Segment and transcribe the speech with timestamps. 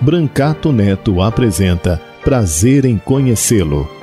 [0.00, 3.99] Brancato Neto apresenta Prazer em Conhecê-lo.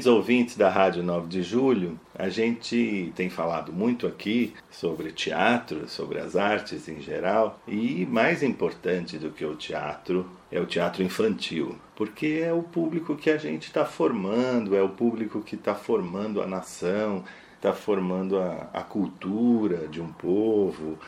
[0.00, 5.86] Queridos ouvintes da Rádio 9 de Julho, a gente tem falado muito aqui sobre teatro,
[5.90, 11.02] sobre as artes em geral, e mais importante do que o teatro é o teatro
[11.02, 15.74] infantil, porque é o público que a gente está formando, é o público que está
[15.74, 17.22] formando a nação,
[17.56, 20.98] está formando a, a, cultura de um povo,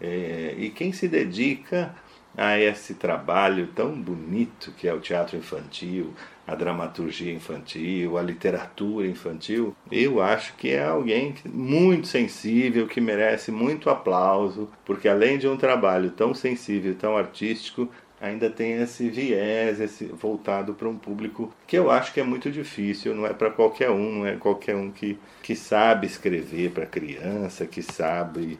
[0.00, 1.94] é, e quem se dedica
[2.34, 6.14] a esse trabalho tão bonito que é o teatro infantil,
[6.48, 13.52] a dramaturgia infantil, a literatura infantil, eu acho que é alguém muito sensível, que merece
[13.52, 17.86] muito aplauso, porque além de um trabalho tão sensível, tão artístico,
[18.18, 22.50] ainda tem esse viés esse, voltado para um público que eu acho que é muito
[22.50, 26.86] difícil, não é para qualquer um, não é qualquer um que, que sabe escrever para
[26.86, 28.58] criança, que sabe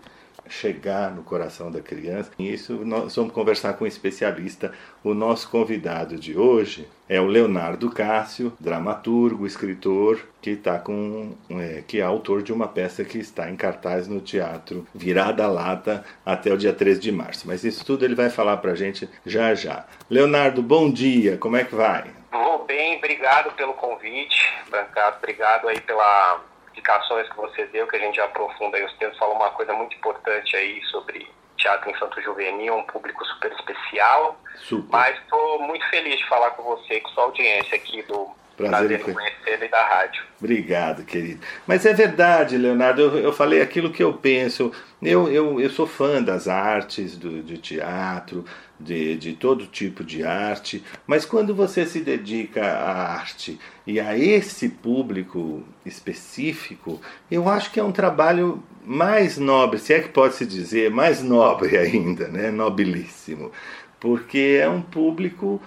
[0.49, 2.31] chegar no coração da criança.
[2.39, 4.73] E isso nós vamos conversar com um especialista.
[5.03, 11.83] O nosso convidado de hoje é o Leonardo Cássio, dramaturgo, escritor, que está com é,
[11.87, 16.53] que é autor de uma peça que está em cartaz no teatro Virada Lata até
[16.53, 17.47] o dia 13 de março.
[17.47, 19.85] Mas isso tudo ele vai falar para a gente já já.
[20.11, 21.37] Leonardo, bom dia.
[21.39, 22.05] Como é que vai?
[22.31, 26.41] Vou bem, obrigado pelo convite, Brancato, obrigado aí pela
[26.89, 29.95] explicações que você deu, que a gente aprofunda aí os tempos, fala uma coisa muito
[29.95, 34.41] importante aí sobre teatro infanto-juvenil, um público super especial.
[34.57, 34.89] Super.
[34.91, 39.01] Mas estou muito feliz de falar com você com sua audiência aqui do Prazer, Prazer
[39.01, 40.25] em conhecê-lo e da rádio.
[40.41, 41.45] Obrigado, querido.
[41.67, 44.73] Mas é verdade, Leonardo, eu, eu falei aquilo que eu penso.
[45.01, 48.45] Eu, eu, eu sou fã das artes, do, de teatro,
[48.79, 54.17] de, de todo tipo de arte, mas quando você se dedica à arte e a
[54.17, 57.01] esse público específico,
[57.31, 61.23] eu acho que é um trabalho mais nobre, se é que pode se dizer, mais
[61.23, 62.51] nobre ainda, né?
[62.51, 63.51] nobilíssimo,
[63.99, 65.61] porque é um público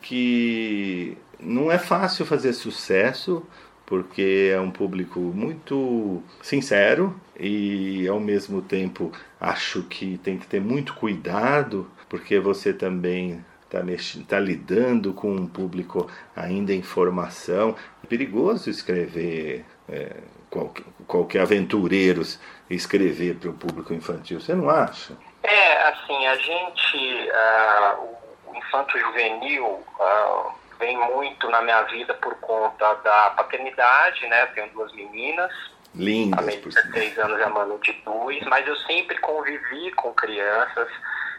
[0.00, 3.44] que não é fácil fazer sucesso,
[3.84, 10.60] porque é um público muito sincero e ao mesmo tempo acho que tem que ter
[10.60, 13.80] muito cuidado porque você também está
[14.28, 17.74] tá lidando com um público ainda em formação.
[18.04, 20.16] É perigoso escrever, é,
[20.50, 25.16] qualquer, qualquer aventureiros escrever para o público infantil, você não acha?
[25.42, 32.34] É, assim, a gente, uh, o infanto juvenil uh, vem muito na minha vida por
[32.40, 34.42] conta da paternidade, né?
[34.42, 35.50] Eu tenho duas meninas,
[35.94, 40.12] Lindas, a de três anos e a Manu de dois, mas eu sempre convivi com
[40.12, 40.88] crianças,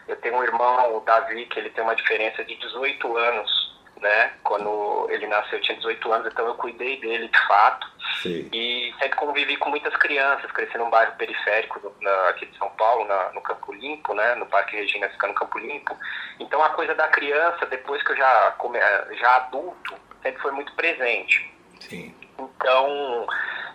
[0.08, 4.32] eu tenho um irmão, o Davi, que ele tem uma diferença de 18 anos, né?
[4.42, 7.86] Quando ele nasceu, eu tinha 18 anos, então eu cuidei dele de fato.
[8.22, 8.48] Sim.
[8.52, 12.68] E sempre convivi com muitas crianças, cresci num bairro periférico do, na, aqui de São
[12.70, 14.34] Paulo, na, no Campo Limpo, né?
[14.34, 15.96] No Parque Regina fica no Campo Limpo.
[16.38, 18.78] Então a coisa da criança, depois que eu já, come,
[19.18, 21.52] já adulto, sempre foi muito presente.
[21.80, 22.14] Sim.
[22.38, 23.26] Então,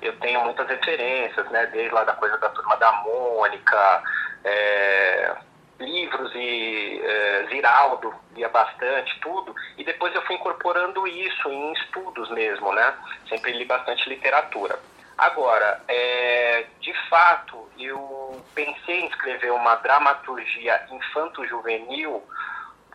[0.01, 1.65] eu tenho muitas referências, né?
[1.67, 4.03] Desde lá da coisa da turma da Mônica,
[4.43, 5.35] é,
[5.79, 12.29] livros e é, Ziraldo, lia bastante, tudo, e depois eu fui incorporando isso em estudos
[12.31, 12.93] mesmo, né?
[13.27, 14.79] Sempre li bastante literatura.
[15.17, 22.23] Agora, é, de fato, eu pensei em escrever uma dramaturgia infanto-juvenil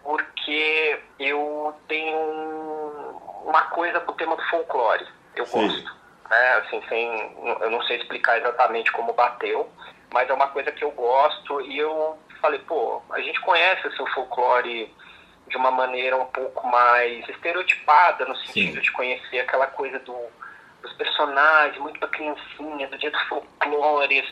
[0.03, 2.19] porque eu tenho
[3.45, 5.07] uma coisa pro tema do folclore.
[5.37, 5.67] Eu Sim.
[5.67, 5.97] gosto.
[6.31, 6.53] Né?
[6.55, 9.71] Assim, sem, eu não sei explicar exatamente como bateu,
[10.13, 13.97] mas é uma coisa que eu gosto e eu falei, pô, a gente conhece o
[13.97, 14.95] seu folclore
[15.49, 18.81] de uma maneira um pouco mais estereotipada, no sentido Sim.
[18.81, 20.15] de conhecer aquela coisa do,
[20.83, 24.23] dos personagens, muito da criancinha, do dia do folclore,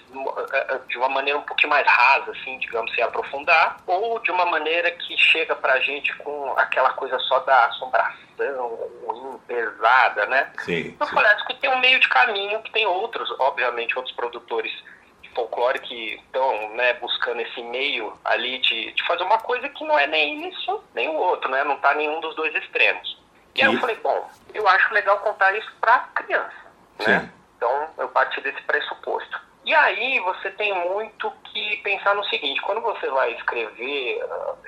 [0.88, 4.90] de uma maneira um pouquinho mais rasa, assim, digamos, se aprofundar, ou de uma maneira
[4.90, 10.52] que chega pra gente com aquela coisa só da assombração, ruim, pesada, né?
[10.58, 11.14] Sim, eu sim.
[11.14, 14.70] falei, acho que tem um meio de caminho, que tem outros, obviamente, outros produtores
[15.34, 19.98] folclore que estão né, buscando esse meio ali de, de fazer uma coisa que não
[19.98, 21.64] é nem isso nem o outro, né?
[21.64, 23.20] Não está nenhum dos dois extremos.
[23.54, 26.72] E aí eu falei, bom, eu acho legal contar isso para criança,
[27.06, 27.30] né?
[27.56, 29.40] Então eu parti desse pressuposto.
[29.64, 34.18] E aí você tem muito que pensar no seguinte, quando você vai escrever,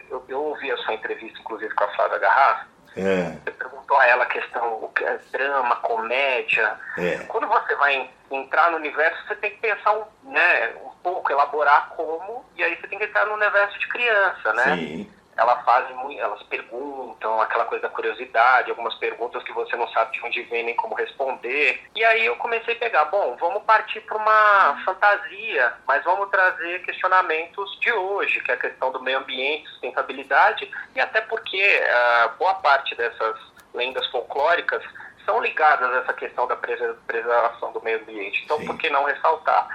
[0.09, 3.37] eu, eu ouvi a sua entrevista, inclusive, com a Flávia Garrafa, é.
[3.45, 6.79] Você perguntou a ela a questão, o que é drama, comédia.
[6.99, 7.19] É.
[7.29, 11.91] Quando você vai entrar no universo, você tem que pensar um, né, um pouco, elaborar
[11.91, 14.77] como, e aí você tem que entrar no universo de criança, né?
[14.77, 15.85] Sim ela faz
[16.19, 20.65] elas perguntam, aquela coisa da curiosidade, algumas perguntas que você não sabe de onde vem
[20.65, 21.83] nem como responder.
[21.95, 26.83] E aí eu comecei a pegar, bom, vamos partir para uma fantasia, mas vamos trazer
[26.85, 32.39] questionamentos de hoje, que é a questão do meio ambiente, sustentabilidade, e até porque uh,
[32.39, 33.37] boa parte dessas
[33.73, 34.83] lendas folclóricas
[35.25, 38.43] são ligadas a essa questão da preservação do meio ambiente.
[38.45, 38.67] Então, Sim.
[38.67, 39.67] por que não ressaltar?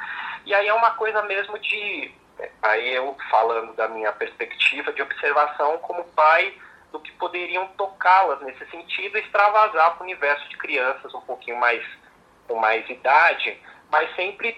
[0.46, 2.12] E aí é uma coisa mesmo de
[2.62, 6.54] Aí eu falando da minha perspectiva de observação como pai
[6.92, 11.58] do que poderiam tocá-las nesse sentido e extravasar para o universo de crianças um pouquinho
[11.58, 11.84] mais
[12.48, 14.58] com mais idade, mas sempre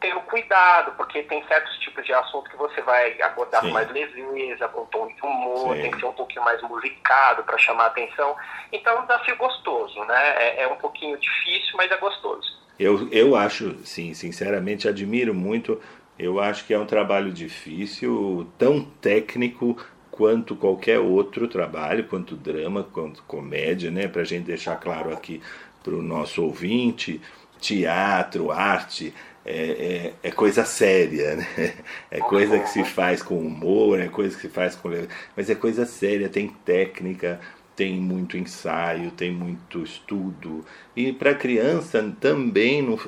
[0.00, 3.68] tendo cuidado, porque tem certos tipos de assunto que você vai abordar Sim.
[3.68, 5.82] com mais leveza, com tom de humor, Sim.
[5.82, 8.36] tem que ser um pouquinho mais musicado para chamar a atenção.
[8.72, 10.34] Então é um desafio gostoso, né?
[10.36, 12.58] É, é um pouquinho difícil, mas é gostoso.
[12.78, 15.82] Eu, eu acho, sim, sinceramente, admiro muito
[16.18, 19.76] eu acho que é um trabalho difícil, tão técnico
[20.10, 24.08] quanto qualquer outro trabalho, quanto drama, quanto comédia, né?
[24.08, 25.40] Para a gente deixar claro aqui
[25.82, 27.20] para o nosso ouvinte,
[27.60, 31.46] teatro, arte é, é, é, coisa séria, né?
[32.10, 34.90] É coisa que se faz com humor, é coisa que se faz com
[35.36, 37.40] mas é coisa séria, tem técnica,
[37.78, 40.64] tem muito ensaio, tem muito estudo.
[40.96, 42.98] E para a criança também não,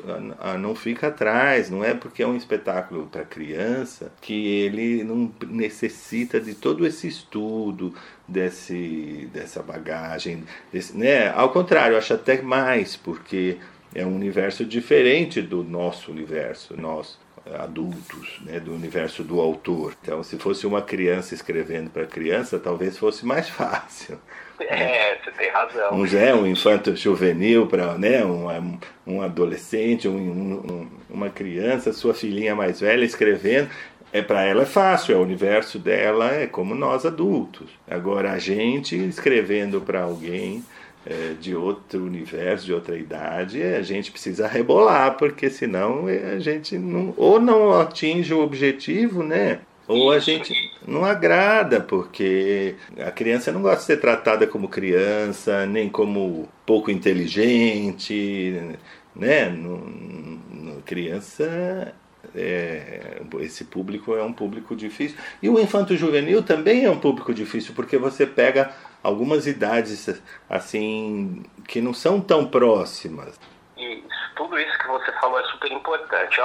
[0.60, 6.40] não fica atrás, não é porque é um espetáculo para criança que ele não necessita
[6.40, 7.92] de todo esse estudo,
[8.28, 10.44] desse, dessa bagagem.
[10.72, 11.30] Desse, né?
[11.30, 13.56] Ao contrário, acho até mais, porque
[13.92, 17.18] é um universo diferente do nosso universo, nós
[17.58, 19.96] adultos, né, do universo do autor.
[20.00, 24.16] Então, se fosse uma criança escrevendo para criança, talvez fosse mais fácil.
[24.60, 25.94] É, você tem razão.
[25.94, 32.14] Um, é, um infanto juvenil para né, um, um adolescente, um, um, uma criança, sua
[32.14, 33.70] filhinha mais velha escrevendo.
[34.12, 37.70] É para ela é fácil, é o universo dela é como nós adultos.
[37.88, 40.64] Agora a gente escrevendo para alguém
[41.06, 46.76] é, de outro universo, de outra idade, a gente precisa rebolar, porque senão a gente
[46.76, 49.60] não, ou não atinge o objetivo, né?
[49.86, 50.52] Ou a gente
[50.86, 56.90] não agrada, porque a criança não gosta de ser tratada como criança, nem como pouco
[56.90, 58.78] inteligente,
[59.14, 59.48] né?
[59.48, 61.94] No, no criança
[62.34, 65.18] é, esse público é um público difícil.
[65.42, 68.72] E o infanto juvenil também é um público difícil, porque você pega
[69.02, 73.38] algumas idades assim que não são tão próximas.
[73.76, 74.04] Isso,
[74.36, 76.40] tudo isso que você falou é super importante.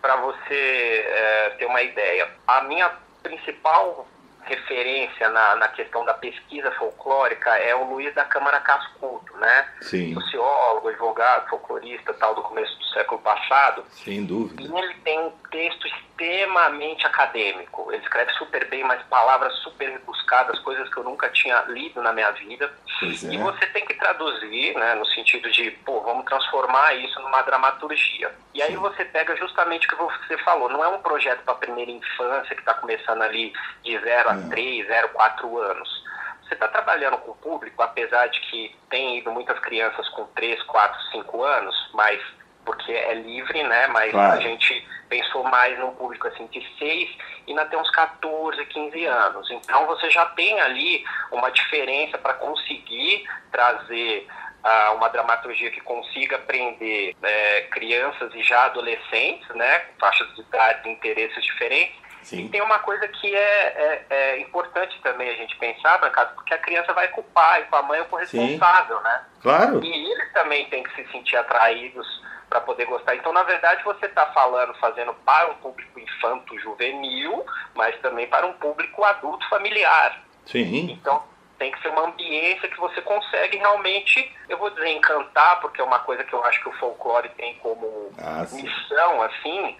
[0.00, 2.90] Para você é, ter uma ideia, a minha
[3.22, 4.06] principal
[4.44, 9.68] referência na, na questão da pesquisa folclórica é o Luiz da Câmara Cascudo, né?
[9.80, 10.14] Sim.
[10.14, 13.84] Sociólogo, advogado, folclorista, tal, do começo do século passado.
[13.90, 14.62] Sem dúvida.
[14.62, 17.90] E ele tem um texto extremamente acadêmico.
[17.92, 22.12] Ele escreve super bem, mas palavras super rebuscadas, coisas que eu nunca tinha lido na
[22.12, 22.72] minha vida.
[23.00, 23.38] Pois e é.
[23.38, 28.32] você tem que traduzir, né, no sentido de, pô, vamos transformar isso numa dramaturgia.
[28.54, 28.78] E aí Sim.
[28.78, 30.68] você pega justamente o que você falou.
[30.68, 33.92] Não é um projeto para primeira infância que está começando ali de
[34.34, 36.04] 0 a 3, 0, 4 anos.
[36.42, 40.62] Você está trabalhando com o público, apesar de que tem ido muitas crianças com 3,
[40.64, 42.20] 4, 5 anos, mas
[42.64, 43.86] porque é livre, né?
[43.88, 44.38] Mas claro.
[44.38, 47.10] a gente pensou mais num público assim de 6
[47.46, 49.50] e ainda tem uns 14, 15 anos.
[49.50, 54.26] Então você já tem ali uma diferença para conseguir trazer
[54.64, 59.82] uh, uma dramaturgia que consiga prender é, crianças e já adolescentes, né?
[59.98, 62.46] Faixas de idade interesses diferentes Sim.
[62.46, 66.54] E tem uma coisa que é, é, é, importante também a gente pensar, Brancato, porque
[66.54, 69.04] a criança vai com o pai, com a mãe ou com o responsável, Sim.
[69.04, 69.24] né?
[69.40, 69.84] Claro.
[69.84, 72.06] E eles também têm que se sentir atraídos
[72.48, 73.16] para poder gostar.
[73.16, 78.46] Então, na verdade, você está falando, fazendo para um público infanto juvenil, mas também para
[78.46, 80.22] um público adulto familiar.
[80.44, 80.90] Sim.
[80.90, 81.22] Então,
[81.62, 85.84] tem que ser uma ambiência que você consegue realmente, eu vou dizer, encantar, porque é
[85.84, 89.76] uma coisa que eu acho que o folclore tem como ah, missão, assim,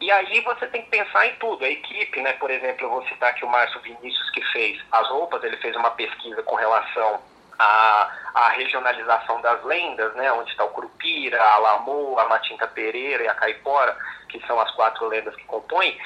[0.00, 1.64] e aí você tem que pensar em tudo.
[1.64, 2.34] A equipe, né?
[2.34, 5.74] Por exemplo, eu vou citar aqui o Márcio Vinícius que fez as roupas, ele fez
[5.74, 7.20] uma pesquisa com relação
[7.58, 13.24] a, a regionalização das lendas, né, onde está o Curupira, a Lamoa, a Matinta Pereira
[13.24, 13.96] e a Caipora,
[14.28, 15.98] que são as quatro lendas que compõem.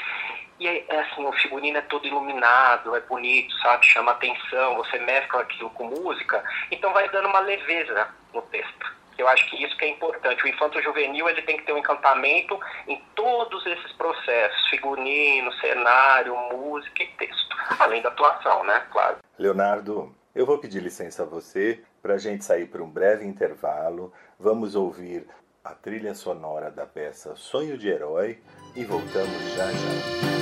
[0.60, 3.86] E é assim, o figurino é todo iluminado, é bonito, sabe?
[3.86, 8.98] Chama atenção, você mescla aquilo com música, então vai dando uma leveza no texto.
[9.16, 10.44] Eu acho que isso que é importante.
[10.44, 16.36] O infanto juvenil ele tem que ter um encantamento em todos esses processos, figurino, cenário,
[16.52, 18.86] música e texto, além da atuação, né?
[18.92, 19.18] Claro.
[19.36, 24.12] Leonardo, eu vou pedir licença a você para a gente sair para um breve intervalo.
[24.38, 25.26] Vamos ouvir
[25.64, 28.38] a trilha sonora da peça Sonho de Herói
[28.76, 30.37] e voltamos já já.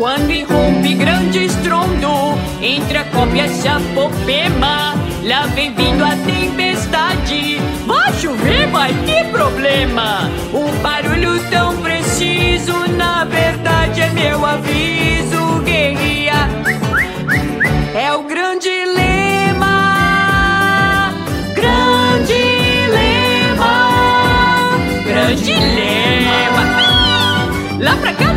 [0.00, 2.08] Quando irrompe grande estrondo,
[2.62, 7.58] entre a cópia e a popema, lá vem vindo a tempestade.
[7.86, 10.30] Vai chover, vai que problema?
[10.54, 16.48] O barulho tão preciso, na verdade é meu aviso, guerrilha.
[17.94, 18.39] É o grande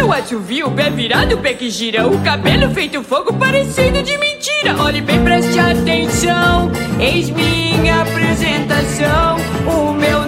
[0.03, 4.03] Cá no assovio, o pé virado, o pé que gira O cabelo feito fogo, parecendo
[4.03, 4.75] de mentira.
[4.77, 6.69] Olhe bem, preste atenção
[6.99, 10.22] Eis minha apresentação O meu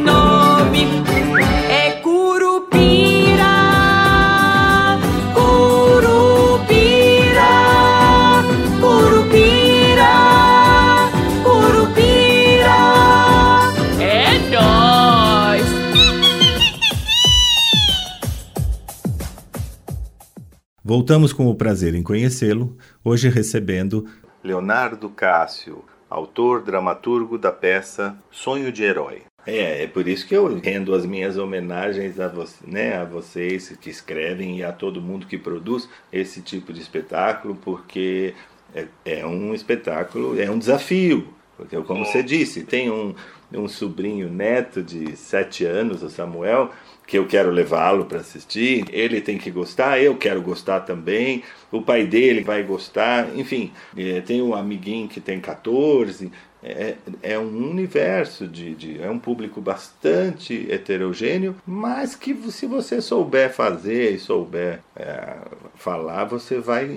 [20.87, 24.05] Voltamos com o prazer em conhecê-lo, hoje recebendo
[24.43, 29.23] Leonardo Cássio, autor dramaturgo da peça Sonho de Herói.
[29.47, 33.75] É, é por isso que eu rendo as minhas homenagens a, você, né, a vocês
[33.81, 38.35] que escrevem e a todo mundo que produz esse tipo de espetáculo, porque
[38.75, 41.33] é, é um espetáculo, é um desafio.
[41.57, 43.13] Porque, como você disse, tem um,
[43.53, 46.71] um sobrinho neto de sete anos, o Samuel,
[47.07, 48.85] que eu quero levá-lo para assistir.
[48.91, 51.43] Ele tem que gostar, eu quero gostar também.
[51.71, 53.29] O pai dele vai gostar.
[53.35, 56.31] Enfim, é, tem um amiguinho que tem 14.
[56.67, 62.99] É, é um universo de, de, é um público bastante heterogêneo, mas que se você
[63.01, 65.35] souber fazer e souber é,
[65.75, 66.89] falar, você vai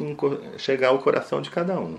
[0.56, 1.98] chegar ao coração de cada um.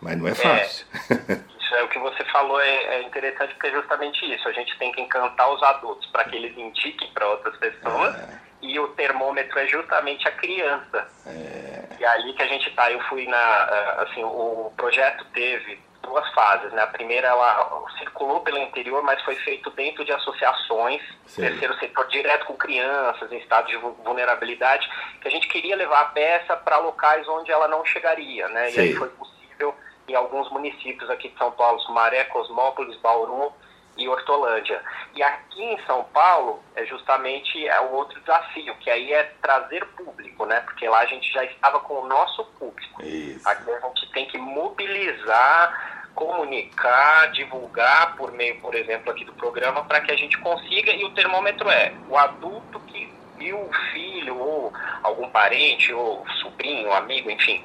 [0.00, 0.86] Mas não é fácil.
[1.10, 1.44] Isso
[1.76, 4.48] é o que você falou é, é, interessante porque é justamente isso.
[4.48, 8.14] A gente tem que encantar os adultos para que eles indiquem para outras pessoas.
[8.16, 8.46] É.
[8.62, 11.08] E o termômetro é justamente a criança.
[11.26, 11.96] É.
[12.00, 12.90] E é ali que a gente tá.
[12.90, 13.64] Eu fui na.
[14.02, 16.72] Assim, o projeto teve duas fases.
[16.72, 16.82] Né?
[16.82, 21.42] A primeira ela circulou pelo interior, mas foi feito dentro de associações, Sim.
[21.42, 24.88] terceiro setor direto com crianças em estado de vulnerabilidade,
[25.20, 28.70] que a gente queria levar a peça para locais onde ela não chegaria, né?
[28.70, 28.76] Sim.
[28.76, 29.74] E aí foi possível
[30.08, 33.52] em alguns sunicípios aqui de São Paulo, Sumaré, Cosmópolis, Bauru
[33.96, 34.80] e Hortolândia.
[35.14, 39.84] E aqui em São Paulo é justamente é o outro desafio, que aí é trazer
[39.96, 40.60] público, né?
[40.60, 43.02] Porque lá a gente já estava com o nosso público.
[43.02, 43.48] Isso.
[43.48, 49.84] Aqui a gente tem que mobilizar, comunicar, divulgar por meio, por exemplo, aqui do programa,
[49.84, 54.38] para que a gente consiga, e o termômetro é o adulto que viu o filho,
[54.38, 54.72] ou
[55.02, 57.64] algum parente, ou sobrinho, amigo, enfim,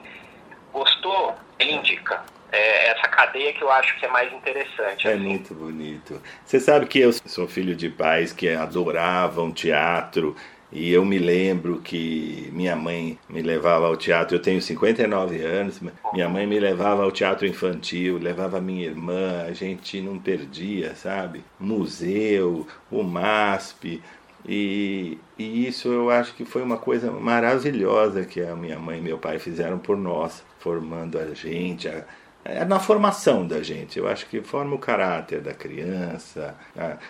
[0.71, 2.23] gostou, ele indica.
[2.51, 5.07] É essa cadeia que eu acho que é mais interessante.
[5.07, 5.23] É assim.
[5.23, 6.21] muito bonito.
[6.45, 10.35] Você sabe que eu sou filho de pais que adoravam teatro.
[10.69, 14.35] E eu me lembro que minha mãe me levava ao teatro.
[14.35, 15.81] Eu tenho 59 anos.
[16.13, 19.43] Minha mãe me levava ao teatro infantil, levava minha irmã.
[19.47, 21.43] A gente não perdia, sabe?
[21.59, 24.01] Museu, o MASP.
[24.47, 29.01] E, e, isso eu acho que foi uma coisa maravilhosa que a minha mãe e
[29.01, 32.06] meu pai fizeram por nós, formando a gente, a,
[32.44, 34.00] é na formação da gente.
[34.00, 36.56] Eu acho que forma o caráter da criança,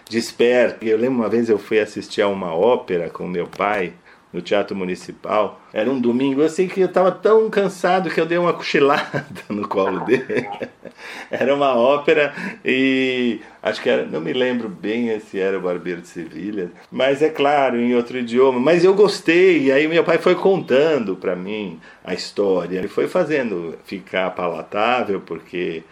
[0.10, 0.84] desperta.
[0.84, 3.94] Eu lembro uma vez eu fui assistir a uma ópera com meu pai
[4.32, 5.60] no Teatro Municipal.
[5.74, 9.26] Era um domingo, eu sei que eu estava tão cansado que eu dei uma cochilada
[9.50, 10.48] no colo dele.
[11.30, 12.34] era uma ópera
[12.64, 17.22] e acho que era, não me lembro bem se era o Barbeiro de Sevilha, mas
[17.22, 18.60] é claro, em outro idioma.
[18.60, 22.78] Mas eu gostei, e aí meu pai foi contando para mim a história.
[22.78, 25.84] Ele foi fazendo ficar palatável, porque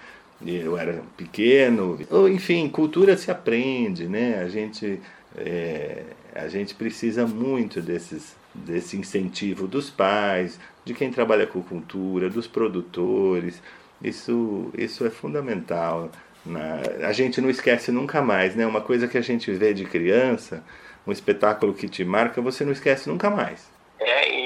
[0.46, 2.00] eu era pequeno.
[2.29, 4.39] Enfim, cultura se aprende, né?
[4.41, 5.00] A gente.
[5.38, 12.29] É, a gente precisa muito desses, desse incentivo dos pais, de quem trabalha com cultura,
[12.29, 13.62] dos produtores.
[14.01, 16.12] Isso, isso é fundamental.
[16.45, 18.65] Na, a gente não esquece nunca mais, né?
[18.65, 20.63] Uma coisa que a gente vê de criança,
[21.05, 23.69] um espetáculo que te marca, você não esquece nunca mais.
[24.00, 24.38] É,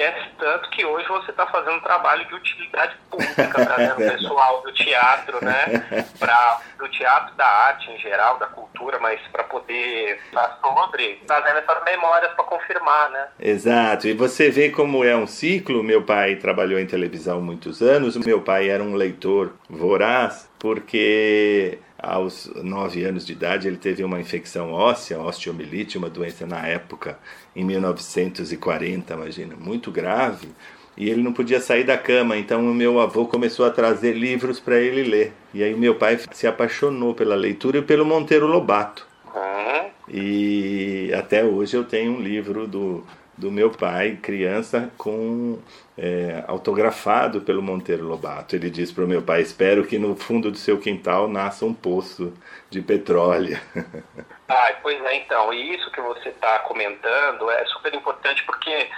[0.00, 4.62] esquece tanto que hoje você está fazendo um trabalho de utilidade pública, trazendo o pessoal
[4.62, 6.06] do teatro, né?
[6.18, 11.58] Pra, do teatro, da arte em geral, da cultura, mas para poder estar sobre, trazendo
[11.58, 13.28] essas memórias para confirmar, né?
[13.38, 14.08] Exato.
[14.08, 15.82] E você vê como é um ciclo.
[15.82, 18.16] Meu pai trabalhou em televisão muitos anos.
[18.16, 24.20] Meu pai era um leitor voraz, porque aos nove anos de idade ele teve uma
[24.20, 27.18] infecção óssea, osteomielite, uma doença na época,
[27.54, 30.48] em 1940, imagina, muito grave.
[30.96, 34.60] E ele não podia sair da cama, então o meu avô começou a trazer livros
[34.60, 35.32] para ele ler.
[35.54, 39.06] E aí meu pai se apaixonou pela leitura e pelo Monteiro Lobato.
[39.34, 39.90] Uhum.
[40.08, 43.04] E até hoje eu tenho um livro do,
[43.40, 45.58] do meu pai, criança, com
[45.96, 48.54] é, autografado pelo Monteiro Lobato.
[48.54, 51.74] Ele diz para o meu pai: Espero que no fundo do seu quintal nasça um
[51.74, 52.32] poço
[52.68, 53.58] de petróleo.
[54.52, 55.52] Ah, pois é, então.
[55.52, 58.90] E isso que você está comentando é super importante porque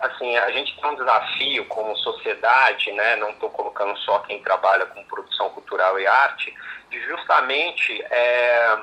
[0.00, 3.16] assim, a gente tem um desafio como sociedade, né?
[3.16, 6.54] Não estou colocando só quem trabalha com produção cultural e arte,
[6.90, 8.76] de justamente é,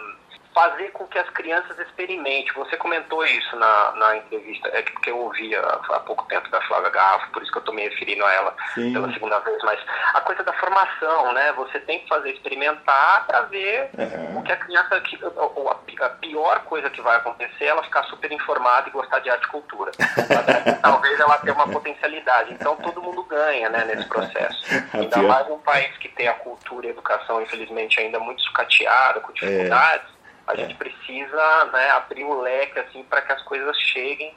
[0.56, 2.52] fazer com que as crianças experimentem.
[2.56, 5.60] Você comentou isso na, na entrevista, é porque eu ouvi há,
[5.90, 8.56] há pouco tempo da Flávia Garrafo, por isso que eu estou me referindo a ela
[8.74, 8.94] Sim.
[8.94, 9.80] pela segunda vez, mas
[10.14, 11.52] a coisa da formação, né?
[11.58, 14.38] Você tem que fazer experimentar para ver É.
[14.38, 17.84] o que a criança, que, ou a, a pior coisa que vai acontecer é ela
[17.84, 19.92] ficar super informada e gostar de arte e cultura.
[20.82, 22.54] Talvez ela tenha uma potencialidade.
[22.54, 24.64] Então todo mundo ganha né, nesse processo.
[24.94, 29.20] Ainda mais um país que tem a cultura e a educação, infelizmente, ainda muito sucateada,
[29.20, 29.22] É.
[29.22, 30.15] com dificuldades.
[30.48, 34.34] A gente precisa né, abrir o leque assim, para que as coisas cheguem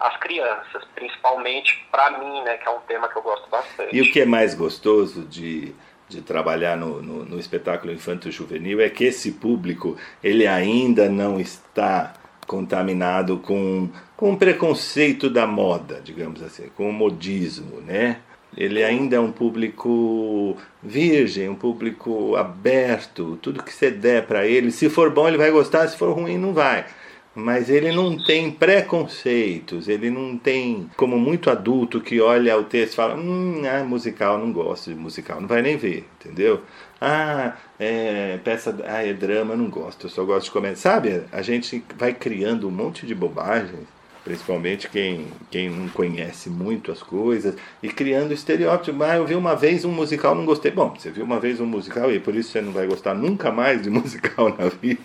[0.00, 3.94] às crianças, principalmente para mim, né, que é um tema que eu gosto bastante.
[3.94, 5.74] E o que é mais gostoso de,
[6.08, 12.12] de trabalhar no, no, no espetáculo infanto-juvenil é que esse público ele ainda não está
[12.46, 18.20] contaminado com, com preconceito da moda, digamos assim, com o modismo, né?
[18.56, 24.70] Ele ainda é um público virgem, um público aberto, tudo que você der para ele,
[24.70, 26.86] se for bom ele vai gostar, se for ruim não vai.
[27.34, 32.92] Mas ele não tem preconceitos, ele não tem, como muito adulto que olha o texto
[32.92, 36.60] e fala: Hum, ah, musical, não gosto de musical, não vai nem ver, entendeu?
[37.00, 40.76] Ah, é, peça, ah, é drama, não gosto, eu só gosto de comédia.
[40.76, 43.88] Sabe, a gente vai criando um monte de bobagens,
[44.24, 49.00] principalmente quem, quem não conhece muito as coisas, e criando estereótipos.
[49.02, 50.70] Ah, eu vi uma vez um musical, não gostei.
[50.70, 53.52] Bom, você viu uma vez um musical e por isso você não vai gostar nunca
[53.52, 55.02] mais de musical na vida.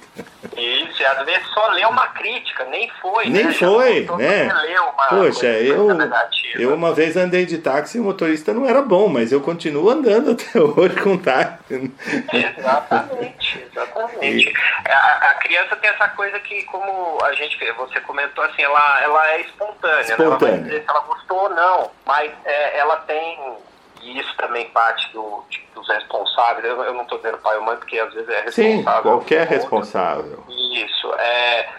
[0.56, 3.30] Isso, e às vezes só lê uma crítica, nem foi.
[3.30, 3.54] Nem né?
[3.54, 4.50] Foi, né?
[5.10, 5.90] Poxa, eu,
[6.56, 9.90] eu uma vez andei de táxi e o motorista não era bom, mas eu continuo
[9.90, 11.92] andando até hoje com táxi.
[12.34, 14.54] Exatamente, exatamente.
[14.86, 19.32] A, a criança tem essa coisa que, como a gente, você comentou assim, ela, ela
[19.32, 20.06] é espontânea, né?
[20.08, 20.63] Ela vai Espontânea.
[20.63, 23.58] dizer se ela gostou ou não, mas é, ela tem,
[24.02, 25.43] e isso também parte do,
[25.76, 28.84] dos responsáveis, eu, eu não estou dizendo pai ou mãe, porque às vezes é responsável.
[28.84, 30.43] Sim, qualquer responsável.
[30.48, 31.69] Isso, é.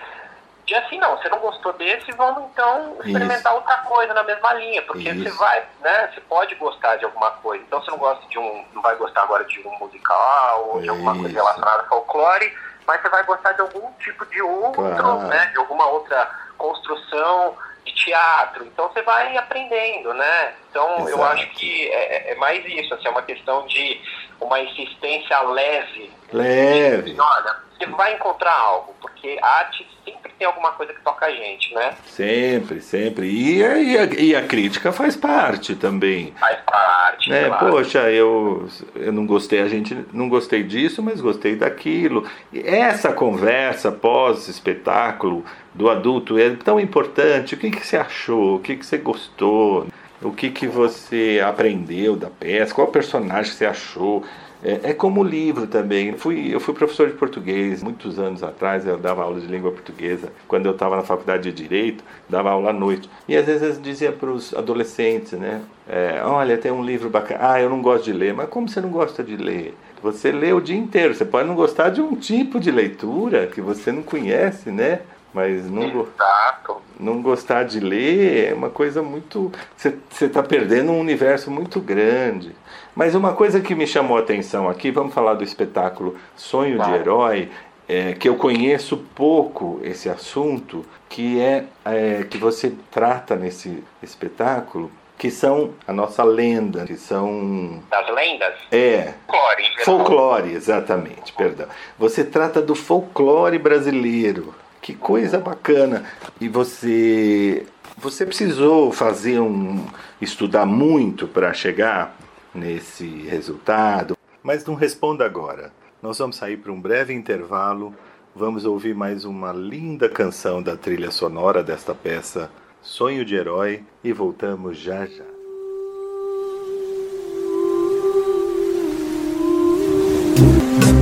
[0.67, 4.81] De assim, não, você não gostou desse, vamos então experimentar outra coisa na mesma linha,
[4.83, 5.25] porque Isso.
[5.25, 7.65] você vai, né, você pode gostar de alguma coisa.
[7.67, 10.89] Então você não gosta de um, não vai gostar agora de um musical ou de
[10.89, 11.37] alguma coisa Isso.
[11.39, 15.19] relacionada ao folclore, mas você vai gostar de algum tipo de outro, Claro.
[15.27, 18.65] né, de alguma outra construção de teatro.
[18.67, 20.53] Então você vai aprendendo, né?
[20.71, 21.23] Então eu Exato.
[21.33, 24.01] acho que é, é mais isso, assim, é uma questão de
[24.41, 27.17] uma insistência leve Leve.
[27.19, 31.31] Olha, você vai encontrar algo, porque a arte sempre tem alguma coisa que toca a
[31.33, 31.93] gente, né?
[32.07, 33.27] Sempre, sempre.
[33.29, 36.33] E, a- e, a, e a crítica faz parte também.
[36.39, 37.47] Faz parte, Né?
[37.49, 37.71] claro.
[37.73, 42.25] Poxa, eu, eu não gostei, a gente não gostei disso, mas gostei daquilo.
[42.53, 45.45] E essa conversa pós-espetáculo
[45.75, 47.55] do adulto é tão importante.
[47.55, 48.57] O que, que você achou?
[48.57, 49.87] O que, que você gostou?
[50.23, 52.75] O que, que você aprendeu da peça?
[52.75, 54.23] Qual personagem você achou?
[54.63, 56.09] É, é como livro também.
[56.09, 59.71] Eu fui, eu fui professor de português muitos anos atrás, eu dava aula de língua
[59.71, 60.31] portuguesa.
[60.47, 63.09] Quando eu estava na faculdade de Direito, dava aula à noite.
[63.27, 65.63] E às vezes eu dizia para os adolescentes, né?
[65.89, 67.53] É, olha, tem um livro bacana.
[67.53, 68.35] Ah, eu não gosto de ler.
[68.35, 69.75] Mas como você não gosta de ler?
[70.03, 71.15] Você lê o dia inteiro.
[71.15, 75.01] Você pode não gostar de um tipo de leitura que você não conhece, né?
[75.33, 76.83] Mas não, Exato.
[76.99, 79.53] não gostar de ler é uma coisa muito.
[79.77, 79.95] Você
[80.27, 82.55] está perdendo um universo muito grande.
[82.95, 86.85] Mas uma coisa que me chamou a atenção aqui, vamos falar do espetáculo Sonho de
[86.85, 86.97] Claro.
[86.97, 87.51] Herói,
[87.89, 94.91] é, que eu conheço pouco esse assunto, que é, é que você trata nesse espetáculo,
[95.17, 97.83] que são a nossa lenda, que são.
[97.91, 98.55] Das lendas?
[98.73, 99.85] É, Folclore, geral.
[99.85, 101.67] Folclore, exatamente, perdão.
[101.99, 104.55] Você trata do folclore brasileiro.
[104.81, 106.05] Que coisa bacana.
[106.41, 107.67] E você
[107.99, 109.85] Você precisou fazer um
[110.21, 112.17] estudar muito para chegar
[112.55, 115.73] nesse resultado, mas não responda agora.
[116.03, 117.95] Nós vamos sair para um breve intervalo.
[118.35, 122.51] Vamos ouvir mais uma linda canção da trilha sonora desta peça
[122.83, 125.25] Sonho de Herói e voltamos já já.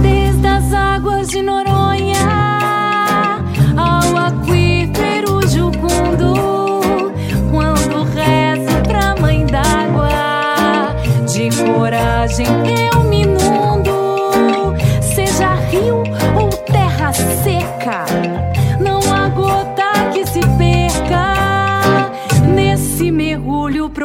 [0.03, 1.78] Desde as águas de Noronha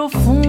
[0.04, 0.43] au fond.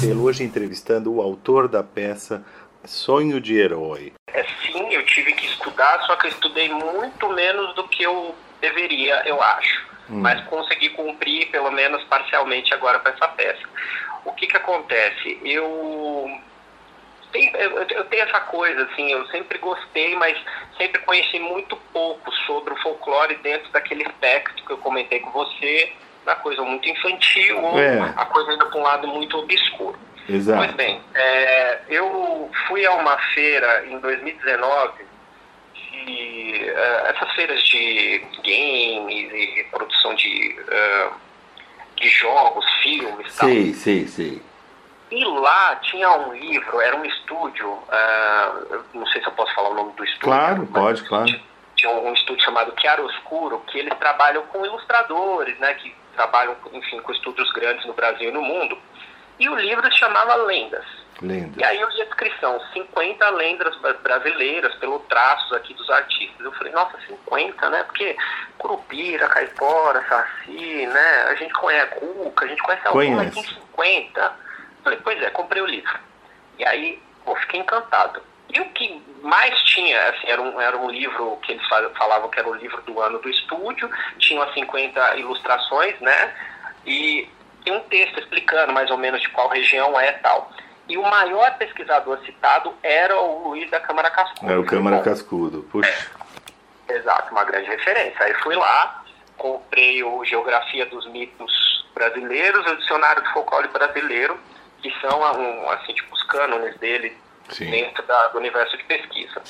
[0.00, 2.44] Conhecê-lo, hoje entrevistando o autor da peça
[2.84, 4.12] Sonho de Herói.
[4.28, 8.34] É, sim, eu tive que estudar, só que eu estudei muito menos do que eu
[8.60, 9.90] deveria, eu acho.
[10.08, 13.62] Mas consegui cumprir, pelo menos parcialmente, agora com essa peça.
[14.24, 15.38] O que que acontece?
[15.44, 16.28] Eu
[17.30, 20.36] tem- eu, eu tenho essa coisa, assim, eu sempre gostei, mas
[20.76, 25.92] sempre conheci muito pouco sobre o folclore dentro daquele espectro que eu comentei com você,
[26.26, 27.98] na coisa muito infantil ou É.
[28.16, 29.98] a coisa indo para um lado muito obscuro.
[30.26, 30.74] Pois Exato.
[30.74, 35.04] bem, é, eu fui a uma feira em 2019
[35.74, 41.08] de é, essas feiras de games e produção de, é,
[41.96, 43.48] de jogos, filmes e tal.
[43.48, 44.42] Sei, sei, sei.
[45.10, 47.78] E lá tinha um livro, era um estúdio,
[48.70, 50.20] eu não sei se eu posso falar o nome do estúdio.
[50.24, 51.40] Claro, pode, claro.
[51.74, 57.12] Tinha um estúdio chamado Chiaroscuro, que eles trabalham com ilustradores, né, que trabalham, enfim, com
[57.12, 58.78] estúdios grandes no Brasil e no mundo.
[59.38, 60.84] E o livro se chamava Lendas.
[61.22, 61.66] E Lenda.
[61.66, 66.40] aí eu li a descrição, 50 lendas bra- brasileiras pelo traços aqui dos artistas.
[66.40, 67.82] Eu falei, nossa, 50, né?
[67.84, 68.16] Porque
[68.58, 71.22] Curupira, Caipora, Saci, né?
[71.28, 73.54] A gente conhece Cuca, a gente conhece alguma, mas Conhece.
[73.54, 74.20] tem 50.
[74.20, 74.30] Eu
[74.84, 75.98] falei, pois é, comprei o livro.
[76.58, 78.22] E aí, pô, fiquei encantado.
[78.52, 82.28] E o que mais tinha, assim, era um, era um livro que eles fa- falavam
[82.28, 86.34] que era o livro do ano do estúdio, tinham as 50 ilustrações, né?
[86.84, 87.28] E
[87.64, 90.50] tem um texto explicando mais ou menos de qual região é tal.
[90.88, 94.50] E o maior pesquisador citado era o Luiz da Câmara Cascudo.
[94.50, 95.62] Era o Câmara Bom, Cascudo.
[95.70, 96.10] Puxa.
[96.88, 98.24] Exato, uma grande referência.
[98.24, 99.04] Aí fui lá,
[99.36, 104.36] comprei o Geografia dos Mitos Brasileiros, o Dicionário do Folclore Brasileiro,
[104.82, 107.16] que são um, assim, tipo, os cânones dele
[107.50, 107.70] Sim.
[107.70, 109.42] dentro da- do universo de pesquisa.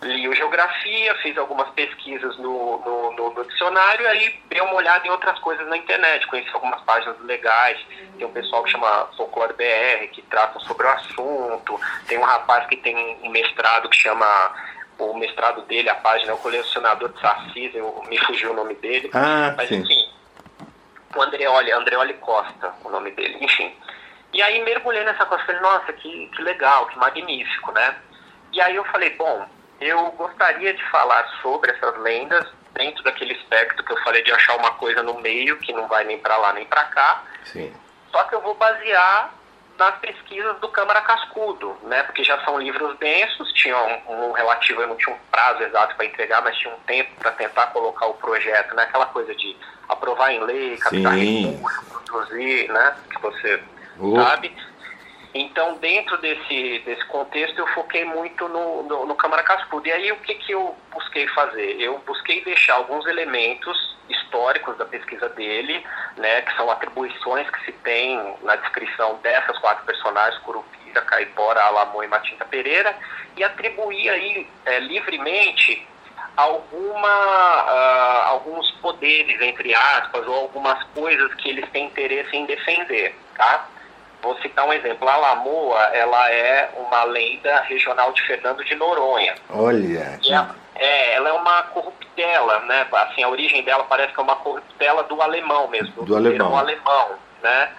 [0.00, 5.04] Li o Geografia, fiz algumas pesquisas no, no, no- no dicionário, aí dei uma olhada
[5.04, 7.78] em outras coisas na internet, conheci algumas páginas legais,
[8.16, 12.66] tem um pessoal que chama Folclore BR, que trata sobre o assunto, tem um rapaz
[12.68, 14.26] que tem um mestrado que chama,
[15.00, 18.74] o mestrado dele, a página é o Colecionador de Sacis, eu, me fugiu o nome
[18.74, 19.80] dele, Ah, mas sim.
[19.80, 20.08] enfim,
[21.16, 23.74] o Andreoli, Andreoli Costa, o nome dele, enfim.
[24.32, 27.96] E aí mergulhei nessa coisa, falei, nossa, que, que legal, que magnífico, né?
[28.52, 29.46] E aí eu falei, bom,
[29.80, 34.56] eu gostaria de falar sobre essas lendas dentro daquele espectro que eu falei de achar
[34.56, 37.74] uma coisa no meio, que não vai nem para lá nem para cá, Sim.
[38.12, 39.32] só que eu vou basear
[39.78, 42.02] nas pesquisas do Câmara Cascudo, né?
[42.02, 45.94] Porque já são livros densos, tinha um, um relativo, eu não tinha um prazo exato
[45.94, 48.82] para entregar, mas tinha um tempo para tentar colocar o projeto, né?
[48.82, 49.56] Aquela coisa de
[49.88, 52.96] aprovar em lei, captar recursos, produzir, né?
[53.08, 53.62] Que você
[54.16, 54.54] Sabe.
[55.34, 59.86] Então, dentro desse, desse contexto, eu foquei muito no, no, no Câmara Cascudo.
[59.86, 61.80] E aí, o que, que eu busquei fazer?
[61.80, 65.84] Eu busquei deixar alguns elementos históricos da pesquisa dele,
[66.16, 72.02] né, que são atribuições que se tem na descrição dessas quatro personagens, Curupira, Caipora, Alamô
[72.02, 72.96] e Matinta Pereira,
[73.36, 75.86] e atribuir aí é, livremente
[76.36, 83.14] alguma, ah, alguns poderes, entre aspas, ou algumas coisas que eles têm interesse em defender,
[83.36, 83.68] tá?
[84.22, 85.08] Vou citar um exemplo.
[85.08, 89.34] A Lamoa, ela é uma lenda regional de Fernando de Noronha.
[89.50, 90.18] Olha.
[90.22, 92.86] E ela, é, ela é uma corruptela, né?
[92.92, 96.56] Assim, a origem dela parece que é uma corruptela do alemão mesmo, Do alemão.
[96.56, 97.10] alemão,
[97.42, 97.70] né?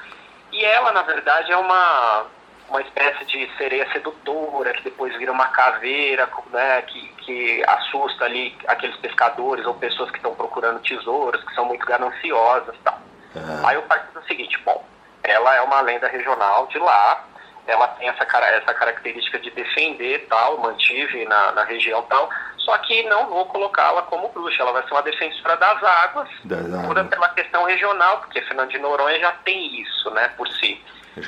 [0.51, 2.25] E ela, na verdade, é uma
[2.69, 8.55] uma espécie de sereia sedutora, que depois vira uma caveira, né, que, que assusta ali
[8.67, 12.99] aqueles pescadores ou pessoas que estão procurando tesouros, que são muito gananciosas tal.
[13.65, 14.83] Aí eu parti do seguinte, bom,
[15.23, 17.25] ela é uma lenda regional de lá,
[17.67, 22.77] ela tem essa, cara- essa característica de defender tal, mantive na, na região tal, só
[22.79, 27.01] que não vou colocá-la como bruxa, ela vai ser uma defensora das águas, Das pura
[27.01, 27.07] águas.
[27.09, 30.81] pela questão regional, porque Fernando de Noronha já tem isso, né, por si.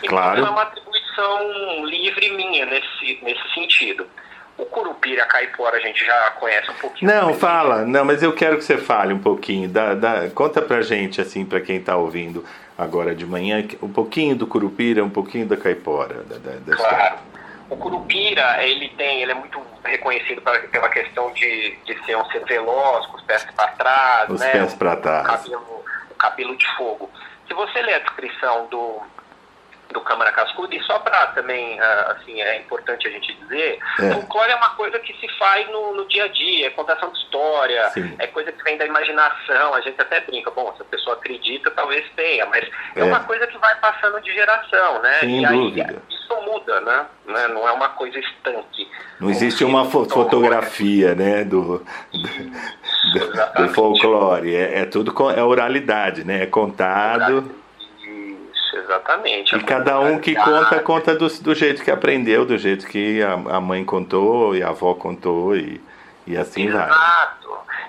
[0.08, 0.39] Claro.
[0.39, 4.08] Então é uma atribuição livre minha nesse, nesse sentido.
[4.58, 7.12] O Curupira, a Caipora, a gente já conhece um pouquinho.
[7.12, 7.84] Não, fala.
[7.84, 9.67] Não, mas eu quero que você fale um pouquinho.
[9.67, 12.45] Da, da- conta pra gente, assim, pra quem tá ouvindo
[12.82, 16.24] agora de manhã, um pouquinho do Curupira, um pouquinho da Caipora.
[16.24, 16.76] Da, da, da.
[16.76, 17.15] Claro.
[17.70, 22.26] O Curupira, ele tem, ele é muito reconhecido pela, pela questão de, de ser um
[22.26, 24.50] ser veloz, com os pés para trás, Os né?
[24.50, 25.28] pés pra o trás.
[25.28, 27.10] cabelo, o cabelo de fogo.
[27.48, 29.00] Se você ler a descrição do,
[29.91, 34.12] do Câmara Cascuda, e só para também, ah, assim, é importante a gente dizer, É.
[34.13, 37.17] folclore é uma coisa que se faz no, no dia a dia, é contação de
[37.19, 38.15] história, Sim.
[38.19, 41.69] é coisa que vem da imaginação, a gente até brinca, bom, se a pessoa acredita,
[41.71, 42.63] talvez tenha, mas
[42.95, 43.04] é, É.
[43.04, 45.13] uma coisa que vai passando de geração, né?
[45.19, 46.01] Sem e aí, dúvida.
[46.10, 47.06] isso muda, né?
[47.25, 47.47] Né?
[47.49, 48.88] Não é uma coisa estanque.
[49.19, 54.56] Não existe uma fo- fotografia, né, do, do, do- folclore.
[54.56, 56.43] É, é tudo é oralidade, né?
[56.43, 57.56] É contado.
[58.91, 59.56] Exatamente.
[59.56, 63.34] E cada um que conta, conta do, do jeito que aprendeu, do jeito que a,
[63.34, 65.82] a mãe contou e a avó contou e,
[66.27, 66.86] e assim vai.
[66.88, 67.41] Exato.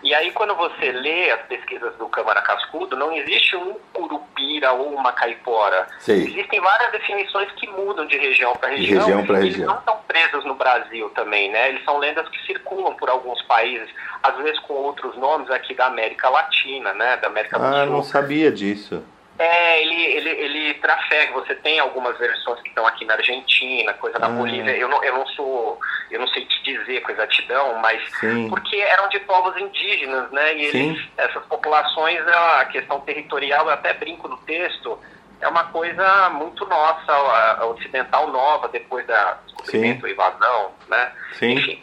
[0.02, 4.92] E aí, quando você lê as pesquisas do Câmara Cascudo, não existe um curupira ou
[4.94, 5.86] uma caipora.
[6.00, 6.24] Sei.
[6.24, 9.00] Existem várias definições que mudam de região para De região.
[9.06, 9.68] região pra Eles região.
[9.72, 11.68] não estão presos no Brasil também, né?
[11.68, 13.88] Eles são lendas que circulam por alguns países,
[14.24, 17.16] às vezes com outros nomes aqui da América Latina, né?
[17.18, 17.92] Da América do Ah, Sul.
[17.92, 19.04] não sabia disso.
[19.38, 21.32] É, ele, ele, ele trafega.
[21.32, 24.30] Você tem algumas versões que estão aqui na Argentina, coisa na Ah.
[24.30, 24.72] Bolívia.
[24.76, 28.48] Eu não, eu não sou, eu não sei te dizer com exatidão, mas Sim.
[28.48, 30.54] porque eram de povos indígenas, né?
[30.56, 34.98] E eles, essas populações, a questão territorial, eu até brinco no texto,
[35.40, 41.10] é uma coisa muito nossa, ocidental nova, depois da descobrimento, invasão, né?
[41.38, 41.52] Sim.
[41.54, 41.82] Enfim.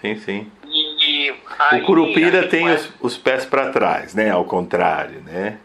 [0.00, 0.52] Sim, sim.
[0.64, 4.30] E aí, O Curupira a gente tem os, os pés para trás, né?
[4.30, 5.58] Ao contrário, né?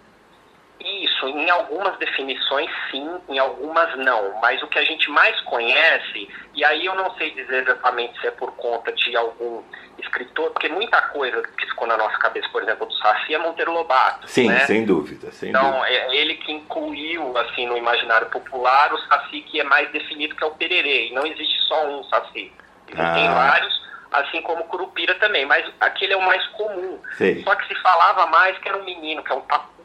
[0.83, 4.39] Isso, em algumas definições sim, em algumas não.
[4.41, 8.27] Mas o que a gente mais conhece, e aí eu não sei dizer exatamente se
[8.27, 9.63] é por conta de algum
[9.97, 13.71] escritor, porque muita coisa que ficou na nossa cabeça, por exemplo, do Saci é Monteiro
[13.71, 14.27] Lobato.
[14.27, 14.59] Sim, né?
[14.65, 15.87] sem dúvida, sem Então, dúvida.
[15.87, 20.43] é ele que incluiu, assim, no imaginário popular, o Saci que é mais definido, que
[20.43, 21.07] é o Pererê.
[21.09, 22.51] E não existe só um Saci.
[22.89, 23.33] Existem Ah.
[23.33, 26.99] vários, assim como o Curupira também, mas aquele é o mais comum.
[27.17, 27.41] Sei.
[27.43, 29.41] Só que se falava mais que era um menino, que é um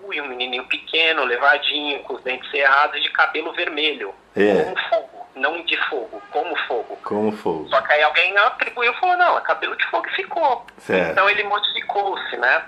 [0.09, 4.14] tapuio, um menininho pequeno, levadinho, com os dentes cerrados e de cabelo vermelho.
[4.35, 4.62] É.
[4.64, 6.99] Como fogo, não de fogo, como fogo.
[7.05, 7.68] Como fogo.
[7.68, 10.66] Só que aí alguém atribuiu e falou, não, é cabelo de fogo e ficou.
[10.79, 11.12] Certo.
[11.12, 12.62] Então ele modificou-se, né?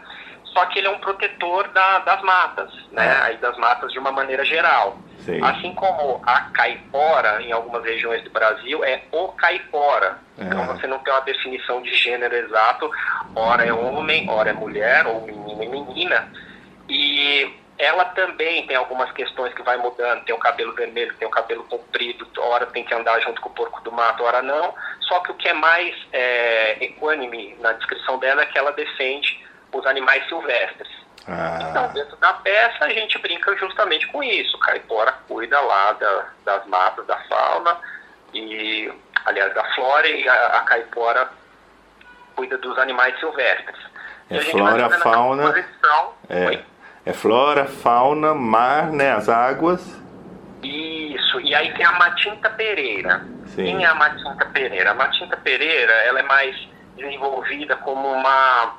[0.44, 3.07] Só que ele é um protetor da- das matas, né?
[3.07, 3.22] É.
[3.22, 4.98] Aí das matas de uma maneira geral.
[5.20, 5.40] Sei.
[5.44, 10.18] Assim como a caipora, em algumas regiões do Brasil, é o caipora.
[10.37, 10.66] Então Ah.
[10.66, 12.90] você não tem uma definição de gênero exato,
[13.37, 16.33] ora é homem, ora é mulher, ou menino e menina.
[16.90, 21.31] E ela também tem algumas questões que vai mudando, tem o cabelo vermelho, tem o
[21.31, 24.74] cabelo comprido, ora tem que andar junto com o porco do mato, ora não.
[25.03, 29.42] Só que o que é mais é, equânime na descrição dela é que ela defende
[29.72, 30.88] os animais silvestres.
[31.22, 34.59] Então, Ah, dentro da peça, a gente brinca justamente com isso.
[34.59, 37.79] Caipora cuida lá da- das matas, da fauna,
[38.35, 38.92] e,
[39.26, 41.29] aliás, da flora, e a, a caipora
[42.35, 43.79] cuida dos animais silvestres.
[44.31, 45.42] É a gente flora, fauna,
[46.29, 46.61] é,
[47.04, 49.12] é flora, fauna, mar, né?
[49.12, 49.98] As águas.
[50.62, 53.26] Isso, e aí tem a Matinta Pereira.
[53.46, 53.64] Sim.
[53.64, 54.90] Quem é a Matinta Pereira?
[54.90, 56.56] A Matinta Pereira, ela é mais
[56.96, 58.74] desenvolvida como uma...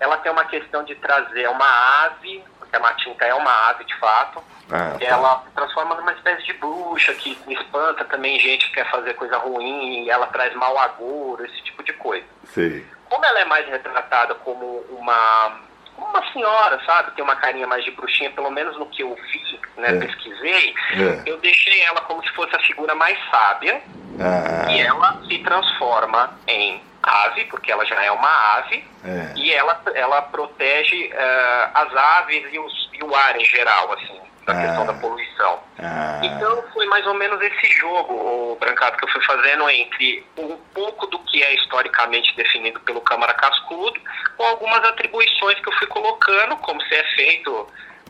[0.00, 3.94] Ela tem uma questão de trazer uma ave, porque a Matinta é uma ave de
[3.98, 5.04] fato, Ah, tá.
[5.04, 9.38] ela se transforma numa espécie de bruxa que espanta também gente que quer fazer coisa
[9.38, 12.26] ruim, ela traz mau agouro, esse tipo de coisa.
[12.52, 12.84] Sei.
[13.08, 15.60] Como ela é mais retratada como uma
[15.98, 17.12] uma senhora, sabe?
[17.12, 19.88] Tem uma carinha mais de bruxinha, pelo menos no que eu vi, né?
[19.96, 19.98] É.
[19.98, 21.22] Pesquisei, É.
[21.26, 23.80] eu deixei ela como se fosse a figura mais sábia
[24.20, 29.32] Ah, e ela se transforma em ave, porque ela já é uma ave, é.
[29.36, 34.20] e ela, ela protege eh, as aves e, os, e o ar em geral, assim,
[34.46, 34.62] da Ah.
[34.64, 35.60] questão da poluição.
[35.78, 40.24] Ah, Então foi mais ou menos esse jogo, o Brancato, que eu fui fazendo entre
[40.38, 44.00] um pouco do que é historicamente definido pelo Câmara Cascudo,
[44.36, 47.68] com algumas atribuições que eu fui colocando, como se é feito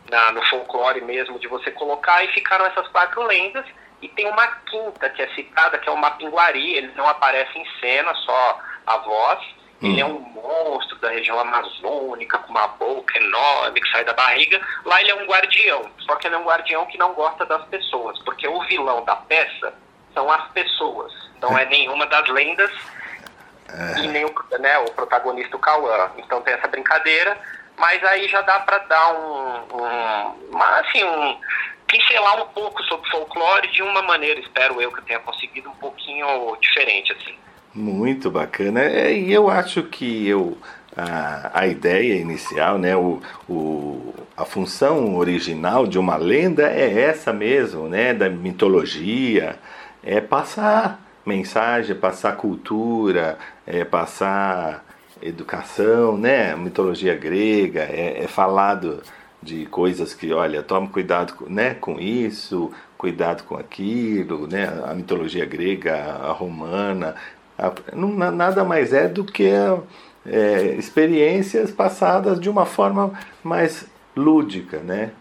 [0.09, 3.65] na- no folclore mesmo, de você colocar, e ficaram essas quatro lendas
[3.99, 6.75] E tem uma quinta que é citada, que é o Mapinguari.
[6.75, 9.39] Ele não aparece em cena, só a voz.
[9.81, 14.59] Ele é um monstro da região amazônica, com uma boca enorme que sai da barriga.
[14.83, 17.63] Lá ele é um guardião, só que ele é um guardião que não gosta das
[17.65, 19.73] pessoas, porque o vilão da peça
[20.13, 21.13] são as pessoas.
[21.39, 22.71] Não é nenhuma das lendas
[24.01, 26.11] e nem o, né, o protagonista, o Cauã.
[26.17, 27.37] Então tem essa brincadeira,
[27.77, 31.39] mas aí já dá para dar um, um, uma, assim, um
[31.85, 35.75] pincelar um pouco sobre folclore de uma maneira, espero eu que eu tenha conseguido um
[35.75, 37.37] pouquinho diferente assim.
[37.77, 38.81] Muito bacana.
[38.81, 40.57] É, e eu acho que eu
[40.95, 47.31] a, a ideia inicial, né, o, o, a função original de uma lenda é essa
[47.31, 49.59] mesmo, né, da mitologia,
[50.03, 54.83] é passar mensagem, passar cultura, é passar
[55.21, 59.03] educação, né, mitologia grega, é, é falado
[59.41, 65.45] de coisas que, olha, tome cuidado né, com isso, cuidado com aquilo, né, a mitologia
[65.45, 67.15] grega, a romana,
[68.33, 69.49] nada mais é do que
[70.25, 75.11] é, experiências passadas de uma forma mais lúdica, né?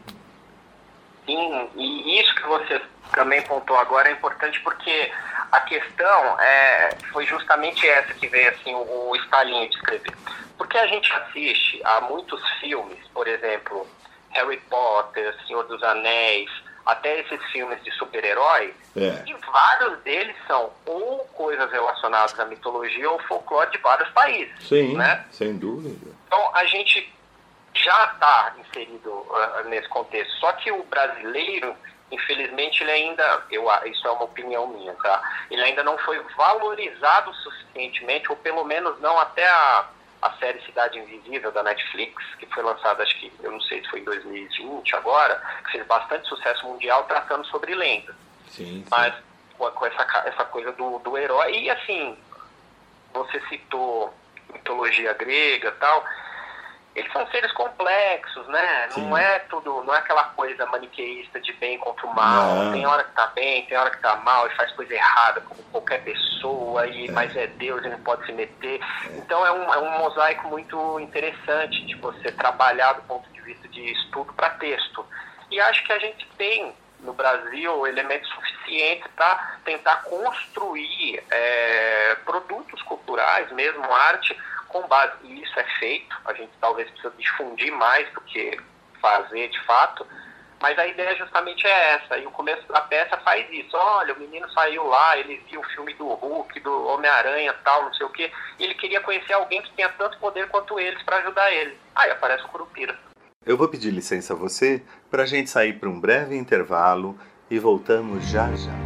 [1.25, 2.81] Sim, e isso que você
[3.13, 5.11] também pontuou agora é importante porque
[5.53, 10.15] a questão é, foi justamente essa que veio assim o, o Stalin descrever.
[10.57, 13.87] Porque a gente assiste a muitos filmes, por exemplo,
[14.31, 16.51] Harry Potter, Senhor dos Anéis,
[16.87, 19.23] até esses filmes de super-herói, É.
[19.27, 24.55] e vários deles são ou coisas relacionadas à mitologia ou folclore de vários países.
[24.69, 25.25] Sim, Né?
[25.33, 26.15] sem dúvida.
[26.29, 27.13] Então a gente
[27.75, 30.33] já está inserido ah, nesse contexto.
[30.39, 31.77] Só que o brasileiro,
[32.11, 35.21] infelizmente, ele ainda, eu, isso é uma opinião minha, tá?
[35.51, 39.85] Ele ainda não foi valorizado suficientemente, ou pelo menos não até a,
[40.27, 43.89] a série Cidade Invisível da Netflix, que foi lançada, acho que, eu não sei se
[43.89, 48.15] foi em 2020 agora, que fez bastante sucesso mundial tratando sobre lendas
[48.49, 48.85] Sim, sim.
[48.91, 49.15] mas
[49.57, 51.61] com, com essa, essa coisa do, do herói.
[51.61, 52.17] E assim,
[53.13, 54.13] você citou
[54.53, 56.05] mitologia grega e tal.
[56.97, 58.89] Eles são seres complexos, né?
[58.89, 59.03] Sim.
[59.03, 62.55] Não é tudo, não é aquela coisa maniqueísta de bem contra o mal.
[62.55, 62.73] Não.
[62.73, 65.63] Tem hora que tá bem, tem hora que tá mal e faz coisa errada, como
[65.65, 68.81] qualquer pessoa, e, mas é Deus e não pode se meter.
[69.11, 73.69] Então é um, é um mosaico muito interessante de você trabalhar do ponto de vista
[73.69, 75.05] de estudo para texto.
[75.51, 82.81] E acho que a gente tem no Brasil elementos suficientes para tentar construir é, produtos
[82.83, 84.35] culturais, mesmo arte,
[84.69, 85.15] com base.
[85.25, 86.17] E isso é feito.
[86.25, 88.59] A gente talvez precisa difundir mais do que
[89.01, 90.07] fazer de fato.
[90.61, 92.19] Mas a ideia justamente é essa.
[92.19, 93.77] E o começo da peça faz isso.
[93.77, 97.95] Olha, o menino saiu lá, ele viu o filme do Hulk, do Homem-Aranha, tal, não
[97.95, 98.33] sei o quê.
[98.59, 101.79] E ele queria conhecer alguém que tenha tanto poder quanto eles para ajudar ele.
[101.95, 102.99] Aí aparece o Curupira.
[103.45, 107.59] Eu vou pedir licença a você para a gente sair para um breve intervalo e
[107.59, 108.86] voltamos já já.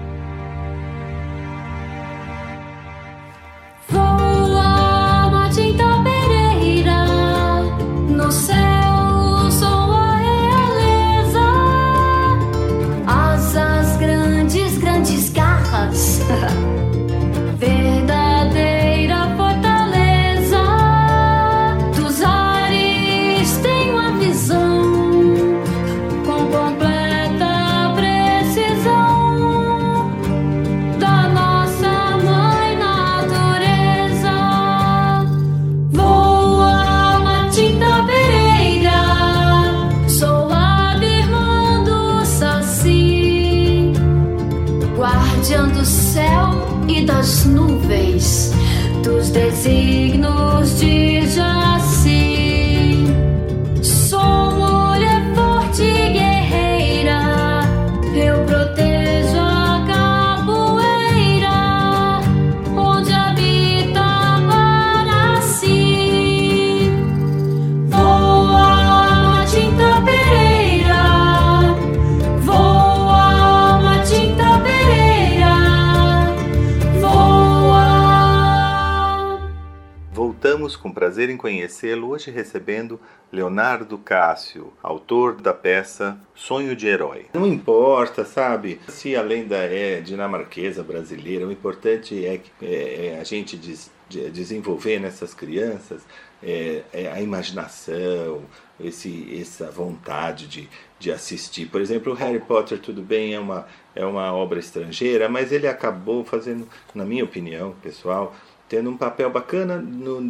[80.51, 82.99] Voltamos com prazer em conhecê-lo, hoje recebendo
[83.31, 87.27] Leonardo Cássio, autor da peça Sonho de Herói.
[87.33, 93.21] Não importa, sabe, se a lenda é dinamarquesa, brasileira, o importante é, que- é- é
[93.21, 96.03] a gente des- de- desenvolver nessas crianças
[96.43, 98.43] é, é a imaginação,
[98.83, 101.67] esse, essa vontade de, de assistir.
[101.67, 105.69] Por exemplo, o Harry Potter, tudo bem, é uma, é uma obra estrangeira, mas ele
[105.69, 108.35] acabou fazendo, na minha opinião pessoal,
[108.71, 110.27] tendo um papel bacana, no,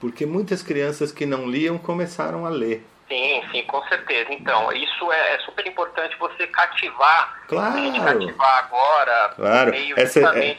[0.00, 2.84] porque muitas crianças que não liam começaram a ler.
[3.06, 4.32] Sim, sim, com certeza.
[4.32, 7.42] Então, isso é, é super importante você cativar.
[7.46, 7.74] Claro.
[7.74, 9.70] A gente cativar agora, Claro.
[9.72, 10.56] meio Essa é- né?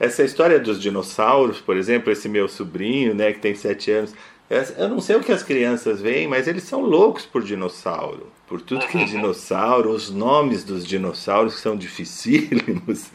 [0.00, 4.14] Essa história dos dinossauros, por exemplo, esse meu sobrinho, né, que tem sete anos,
[4.76, 8.26] eu não sei o que as crianças veem, mas eles são loucos por dinossauro.
[8.48, 13.08] Por tudo que é dinossauro, os nomes dos dinossauros que são dificílimos.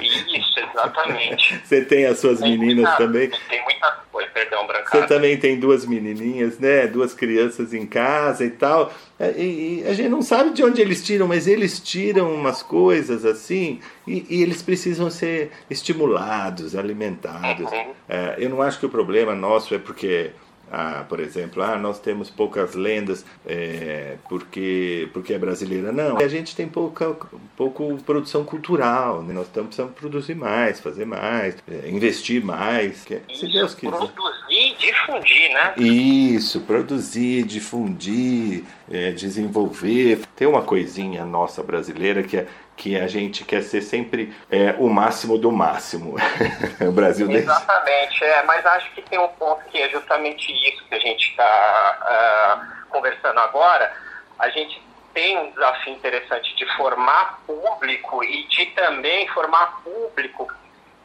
[0.00, 1.60] Isso, exatamente.
[1.64, 3.30] Você tem as suas Tem meninas muita- também.
[3.50, 5.06] Tem muita coisa, perdão, Você Brancado.
[5.06, 6.86] também tem duas menininhas, né?
[6.86, 8.90] Duas crianças em casa e tal.
[9.20, 12.62] É, E, e a gente não sabe de onde eles tiram, mas eles tiram umas
[12.62, 17.70] coisas assim e, e eles precisam ser estimulados, alimentados.
[17.70, 17.92] Uhum.
[18.08, 20.30] É, eu não acho que o problema nosso é porque,
[20.70, 25.92] ah, por exemplo, ah, nós temos poucas lendas é, porque, porque é brasileira.
[25.92, 27.16] Não, a gente tem pouca
[27.56, 29.22] pouco produção cultural.
[29.22, 29.32] Né?
[29.34, 33.04] Nós estamos precisando produzir mais, fazer mais, é, investir mais.
[33.04, 33.90] que- Se Deus quiser.
[33.96, 34.14] Produzir
[34.50, 35.74] e difundir, né?
[35.76, 40.20] Isso, produzir, difundir, é, desenvolver.
[40.36, 44.88] Tem uma coisinha nossa brasileira que é que a gente quer ser sempre é, o
[44.88, 46.14] máximo do máximo.
[46.80, 47.28] o Brasil.
[47.28, 51.30] Exatamente, é, mas acho que tem um ponto que é justamente isso que a gente
[51.30, 53.92] está conversando agora.
[54.38, 54.80] A gente
[55.12, 60.46] tem um desafio interessante de formar público e de também formar público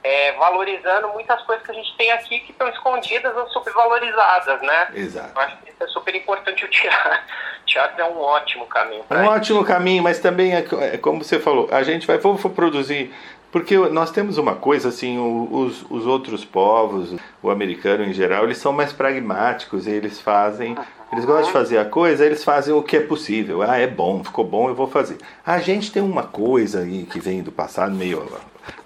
[0.03, 4.87] é, valorizando muitas coisas que a gente tem aqui que estão escondidas ou subvalorizadas, né?
[4.93, 5.31] Exato.
[5.33, 7.19] Eu acho que isso é super importante o teatro.
[7.63, 11.23] O teatro é um ótimo caminho É um ótimo caminho, mas também é, é como
[11.23, 13.13] você falou, a gente vai vamos produzir.
[13.53, 18.57] Porque nós temos uma coisa assim, os, os outros povos, o americano em geral, eles
[18.57, 20.75] são mais pragmáticos e eles fazem,
[21.11, 23.61] eles gostam de fazer a coisa, eles fazem o que é possível.
[23.61, 25.19] Ah, é bom, ficou bom, eu vou fazer.
[25.45, 28.21] A gente tem uma coisa aí que vem do passado, meio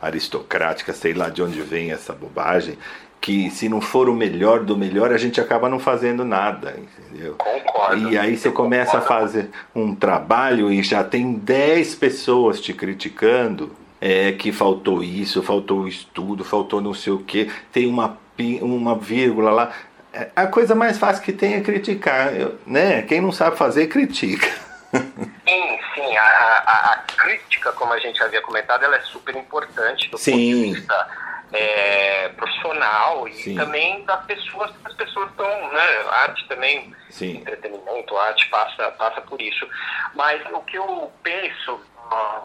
[0.02, 2.78] aristocrática, sei lá de onde vem essa bobagem,
[3.20, 7.36] que se não for o melhor do melhor, a gente acaba não fazendo nada, entendeu?
[7.36, 8.10] Concordo.
[8.10, 9.22] E aí você começa a concordo.
[9.22, 13.72] fazer um trabalho e já tem 10 pessoas te criticando.
[14.00, 18.16] É que faltou isso, faltou estudo, faltou não sei o que, tem uma,
[18.62, 19.72] uma vírgula lá.
[20.14, 22.32] É, A coisa mais fácil que tem é criticar,
[22.66, 23.02] né?
[23.02, 24.48] Quem não sabe fazer, critica.
[24.94, 26.18] Sim, sim.
[26.18, 30.32] A, a- a crítica, como a gente havia comentado, ela é super importante do Sim.
[30.32, 31.08] ponto de vista
[31.54, 33.56] é, profissional e Sim.
[33.56, 36.06] também das pessoas, as pessoas estão, né?
[36.12, 39.68] Arte também, Sim, entretenimento, arte passa, passa por isso.
[40.14, 41.82] Mas o que eu penso,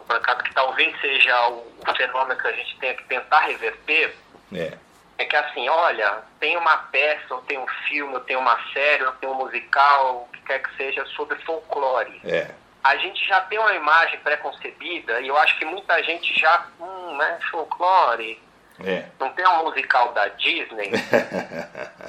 [0.07, 4.15] Brancato, que talvez seja o, o fenômeno que a gente tenha que tentar reverter,
[4.53, 4.77] é.
[5.17, 9.03] é que assim, olha, tem uma peça, ou tem um filme, ou tem uma série,
[9.03, 12.49] ou tem um musical, quer que seja, sobre folclore É.
[12.83, 17.17] a gente já tem uma imagem pré-concebida e eu acho que muita gente já, hum,
[17.17, 18.39] né, folclore,
[18.83, 19.05] É.
[19.19, 20.91] não tem um musical da Disney.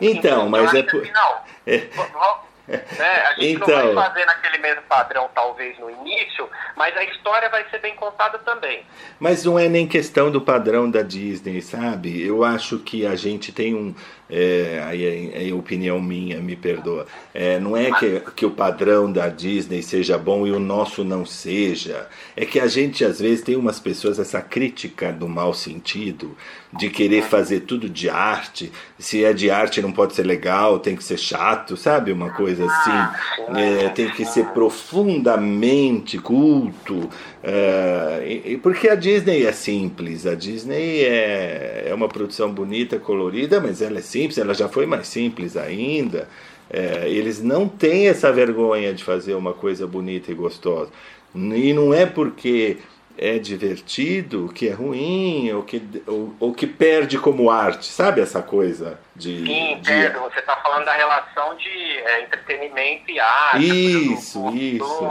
[0.00, 1.40] Então, eu mas é por- assim, não,
[2.68, 2.76] É.
[2.98, 3.68] né, a gente Então.
[3.68, 7.94] não vai fazer naquele mesmo padrão talvez no início, mas a história vai ser bem
[7.94, 8.84] contada também.
[9.20, 12.26] Mas não é nem questão do padrão da Disney, sabe?
[12.26, 13.94] Eu acho que a gente tem um.
[14.28, 17.06] É, aí é, é opinião minha, me perdoa.
[17.32, 21.24] É, não é que, que o padrão da Disney seja bom e o nosso não
[21.24, 22.08] seja.
[22.36, 26.36] É que a gente, às vezes, tem umas pessoas, essa crítica do mau sentido,
[26.78, 28.70] de querer fazer tudo de arte.
[28.98, 32.12] Se é de arte, não pode ser legal, tem que ser chato, sabe?
[32.12, 33.56] Uma coisa assim.
[33.58, 37.08] É, tem que ser profundamente culto.
[37.42, 43.80] é, porque a Disney é simples, a Disney é, é uma produção bonita, colorida, mas
[43.82, 46.28] ela é simples, ela já foi mais simples ainda.
[46.68, 50.90] É, eles não têm essa vergonha de fazer uma coisa bonita e gostosa.
[51.34, 52.78] E não é porque
[53.18, 58.42] é divertido que é ruim ou que, ou, ou que perde como arte, sabe essa
[58.42, 59.38] coisa de.
[59.46, 60.08] Sim, de-.
[60.10, 64.12] Você está falando da relação de é, entretenimento e arte.
[64.12, 65.04] Isso, do- do- isso.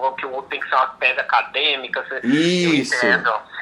[0.00, 2.02] Ou que o- tem que ser uma pedra acadêmica.
[2.08, 2.94] você- Isso.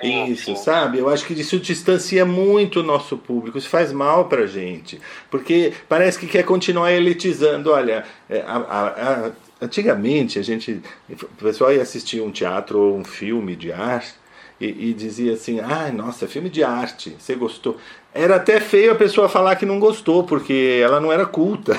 [0.01, 0.57] Sim, isso, sim.
[0.57, 0.99] sabe?
[0.99, 5.73] Eu acho que isso distancia muito o nosso público, isso faz mal pra gente, porque
[5.89, 7.73] parece que quer continuar elitizando.
[7.73, 12.97] Olha, é, a- a- a- antigamente a gente, o pessoal ia assistir um teatro ou
[12.97, 14.15] um filme de arte
[14.61, 17.79] e, e dizia assim: ai, nossa, filme de arte, você gostou?
[18.13, 21.73] Era até feio a pessoa falar que não gostou, porque ela não era culta.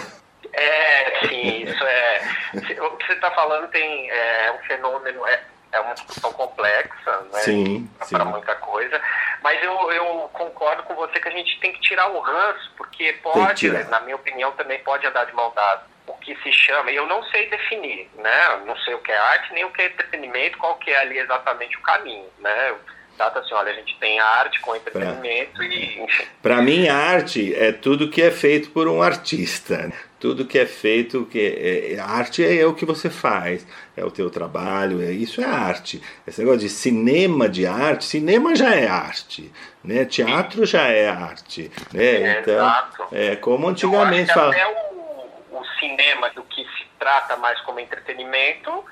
[0.54, 2.22] É, sim, isso é.
[2.54, 7.40] O que você está falando tem é, um fenômeno, é, é uma discussão complexa, né?
[7.40, 8.16] Sim, sim.
[8.16, 9.00] Para muita coisa.
[9.44, 13.14] Mas eu, eu concordo com você que a gente tem que tirar o ranço, porque
[13.14, 15.84] que pode, na minha opinião, também pode andar de mão dada.
[16.10, 18.62] O que se chama, eu não sei definir, né?
[18.66, 21.18] Não sei o que é arte, nem o que é entretenimento, qual que é ali
[21.20, 22.76] exatamente o caminho, né?
[23.20, 26.24] trata assim, olha, a gente tem arte com entretenimento e, enfim.
[26.42, 29.92] Para mim, arte é tudo que é feito por um artista.
[30.18, 34.12] Tudo que é feito, que é, é- arte é, o que você faz, é o
[34.12, 36.02] teu trabalho, é isso é arte.
[36.26, 39.52] Esse negócio de cinema de arte, cinema já é arte,
[39.84, 40.06] né?
[40.06, 42.04] Teatro já é arte, né?
[42.04, 43.08] É, então, exato.
[43.12, 44.52] é como antigamente acho que fala.
[44.52, 44.99] até o,
[45.52, 48.84] o cinema do que se trata mais como entretenimento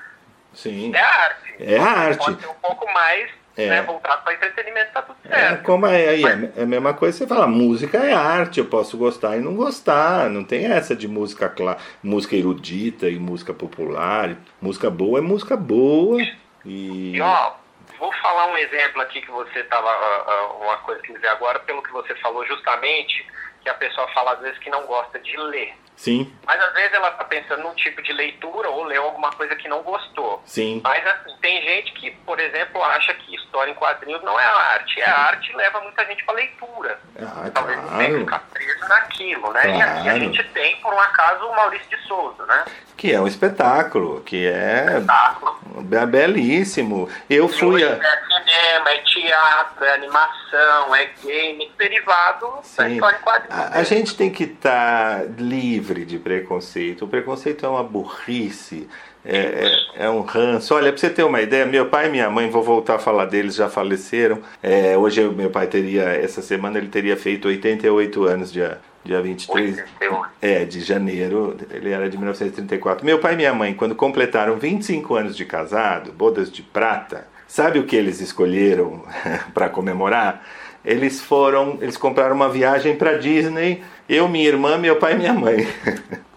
[0.54, 0.92] Sim.
[0.94, 1.54] é arte.
[1.60, 2.18] É a arte.
[2.18, 3.66] Pode ser um pouco mais É.
[3.68, 5.62] né, voltado para entretenimento, tá tudo É certo.
[5.64, 6.22] como é, aí,
[6.56, 9.54] é a mesma coisa que você fala, música é arte, eu posso gostar e não
[9.56, 15.22] gostar, não tem essa de música clá, música erudita e música popular, música boa é
[15.22, 16.20] música boa
[16.64, 17.52] e E ó,
[17.98, 19.88] vou falar um exemplo aqui que você tava.
[19.90, 23.26] ah, ah, uma coisa que veio agora, pelo que você falou justamente,
[23.62, 25.74] que a pessoa fala às vezes que não gosta de ler.
[25.98, 29.54] Sim, Mas às vezes ela está pensando num tipo de leitura ou leu alguma coisa
[29.56, 30.40] que não gostou.
[30.46, 34.44] sim, Mas assim, tem gente que, por exemplo, acha que história em quadrinhos não é
[34.44, 35.00] arte.
[35.00, 36.98] É arte e leva muita gente para leitura.
[37.20, 39.66] ah, Talvez não tenha que claro, ficar preso naquilo, né?
[39.76, 40.18] E aqui a Claro.
[40.20, 42.64] gente tem, por um acaso, o Maurício de Souza, né?
[42.96, 45.56] que é um espetáculo, que é Espetáculo.
[45.82, 47.08] be- belíssimo.
[47.30, 47.90] Eu fui a...
[47.90, 52.94] é cinema, é teatro, é animação, é game, derivado da Sim.
[52.94, 53.56] história em quadrinhos.
[53.72, 57.04] A, a gente tem que estar livre de preconceito.
[57.04, 58.88] O preconceito é uma burrice,
[59.24, 60.74] é, é, é um ranço.
[60.74, 63.26] Olha, para você ter uma ideia, meu pai e minha mãe, vou voltar a falar
[63.26, 64.40] deles, já faleceram.
[64.62, 69.20] É, hoje eu- meu pai teria, essa semana ele teria feito 88 anos, dia, dia
[69.20, 70.26] 23 88.
[70.40, 73.04] é, de janeiro, ele era de 1934.
[73.04, 77.78] Meu pai e minha mãe, quando completaram 25 anos de casado, bodas de prata, sabe
[77.78, 79.02] o que eles escolheram
[79.54, 80.44] para comemorar?
[80.84, 85.34] Eles foram, eles compraram uma viagem para Disney, eu, minha irmã, meu pai e minha
[85.34, 85.66] mãe.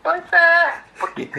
[0.04, 1.30] Pois é, porque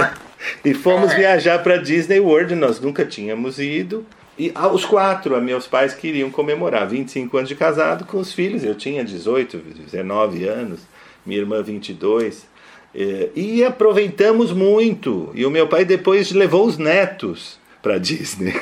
[0.64, 4.06] e fomos viajar para Disney World, nós nunca tínhamos ido.
[4.38, 8.64] E ah, os quatro, meus pais queriam comemorar 25 anos de casado com os filhos.
[8.64, 10.80] Eu tinha 18, 19 anos,
[11.24, 12.46] minha irmã 22.
[12.94, 15.30] Eh, E aproveitamos muito.
[15.34, 18.54] E o meu pai depois levou os netos para Disney.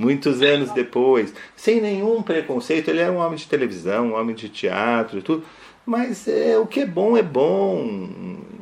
[0.00, 1.32] Muitos anos depois.
[1.54, 2.88] Sem nenhum preconceito.
[2.88, 5.44] Ele era um homem de televisão, um homem de teatro e tudo.
[5.86, 7.86] Mas é, o que é bom é bom.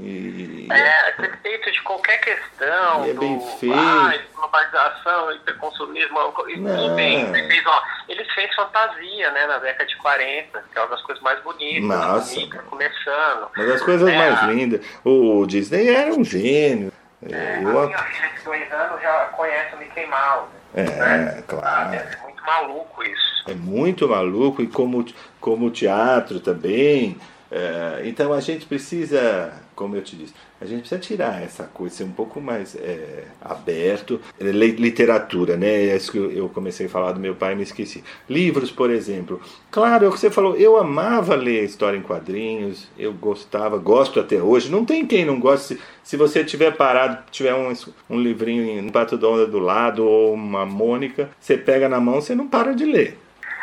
[0.01, 3.74] E- é, a respeito de qualquer questão, E é do, bem feito.
[3.74, 7.20] ah, globalização, hiperconsumismo, tudo bem.
[7.22, 11.03] Ele fez, ó, ele fez fantasia, né, na década de 40, que é uma das
[11.03, 11.82] coisas mais bonitas.
[11.84, 12.34] Nossa.
[12.34, 13.49] bonita, começando.
[13.57, 14.16] Uma das coisas É.
[14.16, 14.80] mais lindas.
[15.05, 16.93] O Disney era um gênio.
[17.22, 20.48] É, É, eu- a minha filha de dois anos já conhece o Mickey Mouse.
[20.74, 21.42] É, né?
[21.46, 21.94] claro.
[21.94, 23.50] É muito maluco isso.
[23.50, 25.04] É muito maluco e como,
[25.40, 27.16] como o teatro também.
[27.51, 31.94] É, então a gente precisa, como eu te disse, a gente precisa tirar essa coisa,
[31.96, 34.20] ser um pouco mais é, aberto.
[34.38, 35.86] É, li- Literatura, né?
[35.86, 38.05] É isso que eu- comecei a falar do meu pai e me esqueci.
[38.28, 39.40] Livros, por exemplo.
[39.70, 44.20] Claro, é o que você falou, eu amava ler história em quadrinhos, eu gostava, gosto
[44.20, 44.70] até hoje.
[44.70, 45.78] Não tem quem não goste.
[46.03, 47.72] Se, você tiver parado, tiver um,
[48.11, 52.34] um livrinho, um Pato Donda do lado ou uma Mônica, você pega na mão, você
[52.34, 53.16] não para de ler.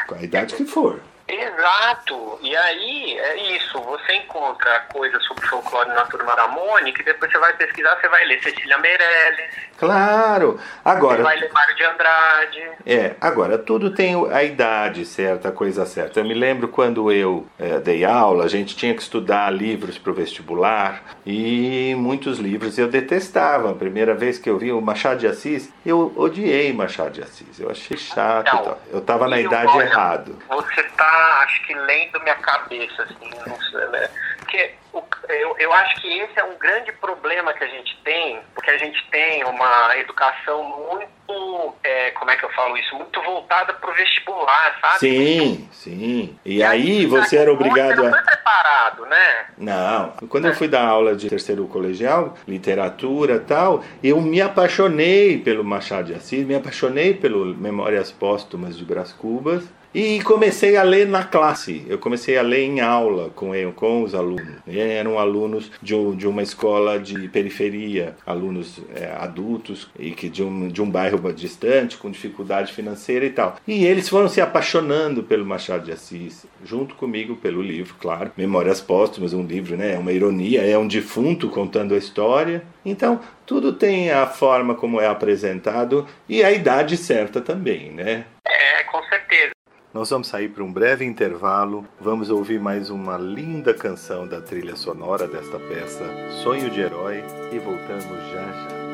[0.08, 1.00] Com a idade que for.
[1.28, 2.40] Exato.
[2.42, 3.80] E aí, é isso.
[3.82, 8.08] Você encontra coisas sobre folclore na turma da Mônica e depois você vai pesquisar, você
[8.08, 10.54] vai ler Cecília Meirelles, Claro!
[10.54, 12.70] você Agora, vai ler Mário de Andrade.
[12.86, 16.20] é, agora tudo tem a idade certa, a coisa certa.
[16.20, 20.12] Eu me lembro quando eu eh, dei aula, a gente tinha que estudar livros para
[20.12, 23.72] o vestibular e muitos livros eu detestava.
[23.72, 27.60] A primeira vez que eu vi o Machado de Assis, eu odiei Machado de Assis.
[27.60, 28.48] Eu achei chato.
[28.56, 28.78] Então.
[28.94, 30.32] Eu estava na idade olha, errada.
[30.48, 34.10] Você tá, acho que, lendo minha cabeça, assim, não sei, né?
[34.40, 38.40] Porque o- eu, eu acho que esse é um grande problema que a gente tem,
[38.54, 43.22] porque a gente tem uma educação muito, é, como é que eu falo isso, muito
[43.24, 45.00] voltada pro vestibular, sabe?
[45.00, 46.38] Sim, sim.
[46.46, 48.12] E aí você era obrigado Você não a.
[48.12, 49.46] foi preparado, né?
[49.58, 55.38] Não, quando eu fui dar aula de terceiro colegial, literatura e tal, eu me apaixonei
[55.40, 59.64] pelo Machado de Assis, me apaixonei pelo Memórias Póstumas de Brás Cubas
[59.96, 61.86] e comecei a ler na classe.
[61.88, 64.58] Eu comecei a ler em aula com, com os alunos.
[64.68, 70.44] E eram alunos de, de uma escola de periferia, alunos é, adultos e que de
[70.44, 73.56] um, de um bairro distante, com dificuldade financeira e tal.
[73.66, 78.32] E eles foram se apaixonando pelo Machado de Assis, junto comigo pelo livro, claro.
[78.36, 79.94] Memórias Póstumas, um livro, né?
[79.94, 82.64] É uma ironia, é um defunto contando a história.
[82.84, 88.26] Então, tudo tem a forma como é apresentado e a idade certa também, né?
[88.46, 89.55] É, com certeza.
[89.96, 91.88] Nós vamos sair para um breve intervalo.
[92.02, 96.04] Vamos ouvir mais uma linda canção da trilha sonora desta peça,
[96.44, 97.24] Sonho de Herói,
[97.54, 98.85] e voltamos já já.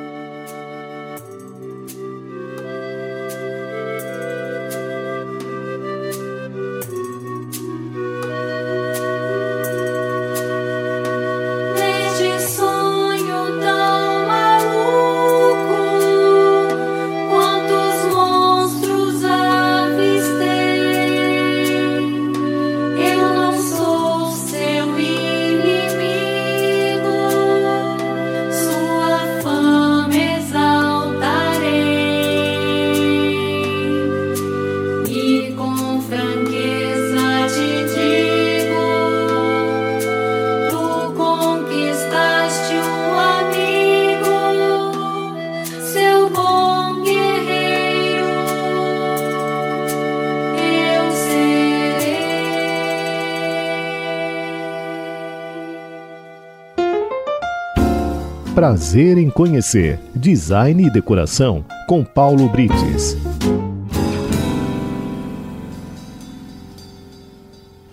[58.71, 63.17] Prazer em conhecer Design e Decoração com Paulo Brites.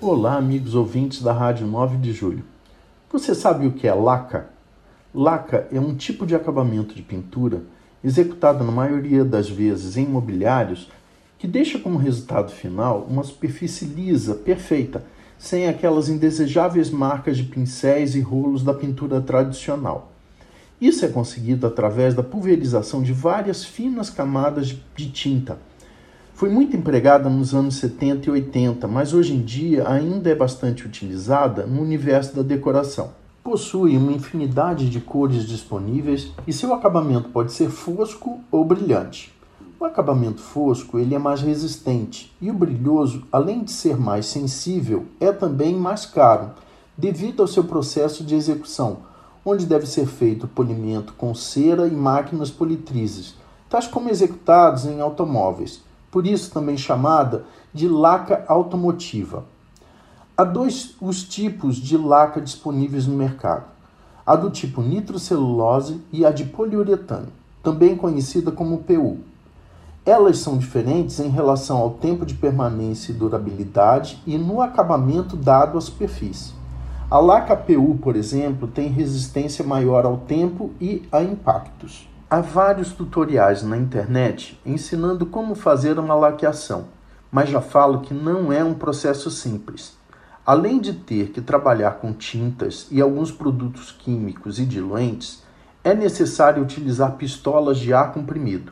[0.01, 2.45] Olá, amigos ouvintes da Rádio 9 de Julho.
[3.11, 4.51] Você sabe o que é laca?
[5.13, 7.65] Laca é um tipo de acabamento de pintura
[8.05, 10.89] executado na maioria das vezes em mobiliários
[11.41, 15.05] que deixa como resultado final uma superfície lisa, perfeita,
[15.37, 20.13] sem aquelas indesejáveis marcas de pincéis e rolos da pintura tradicional.
[20.81, 25.59] Isso é conseguido através da pulverização de várias finas camadas de tinta.
[26.35, 30.87] Foi muito empregada nos anos 70 e 80, mas hoje em dia ainda é bastante
[30.87, 33.11] utilizada no universo da decoração.
[33.43, 39.35] Possui uma infinidade de cores disponíveis e seu acabamento pode ser fosco ou brilhante.
[39.81, 45.07] O acabamento fosco ele é mais resistente e o brilhoso, além de ser mais sensível,
[45.19, 46.51] é também mais caro,
[46.97, 49.08] devido ao seu processo de execução,
[49.51, 53.35] onde deve ser feito polimento com cera e máquinas politrizes,
[53.69, 59.45] tais como executados em automóveis, por isso também chamada de laca automotiva.
[60.37, 63.65] Há dois os tipos de laca disponíveis no mercado:
[64.25, 67.29] a do tipo nitrocelulose e a de poliuretano,
[67.63, 69.19] também conhecida como PU.
[70.05, 75.77] Elas são diferentes em relação ao tempo de permanência e durabilidade e no acabamento dado
[75.77, 76.58] à superfície.
[77.11, 82.07] A laca PU, por exemplo, tem resistência maior ao tempo e a impactos.
[82.29, 86.89] Há vários tutoriais na internet ensinando como fazer uma laqueação,
[87.33, 89.97] mas já falo que não é um processo simples.
[90.45, 95.43] Além de ter que trabalhar com tintas e alguns produtos químicos e diluentes,
[95.83, 98.71] é necessário utilizar pistolas de ar comprimido.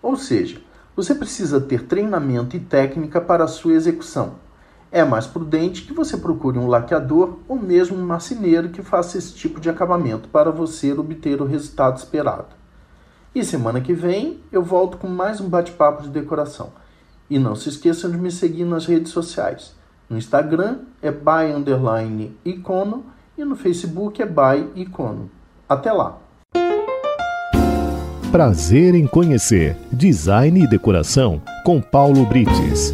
[0.00, 0.62] Ou seja,
[0.96, 4.45] você precisa ter treinamento e técnica para a sua execução
[4.90, 9.34] é mais prudente que você procure um laqueador ou mesmo um marceneiro que faça esse
[9.34, 12.54] tipo de acabamento para você obter o resultado esperado.
[13.34, 16.70] E semana que vem eu volto com mais um bate-papo de decoração.
[17.28, 19.74] E não se esqueçam de me seguir nas redes sociais.
[20.08, 23.04] No Instagram é by underline icono
[23.36, 25.30] e no Facebook é by icono.
[25.68, 26.18] Até lá!
[28.30, 32.92] Prazer em conhecer Design e Decoração com Paulo Brites.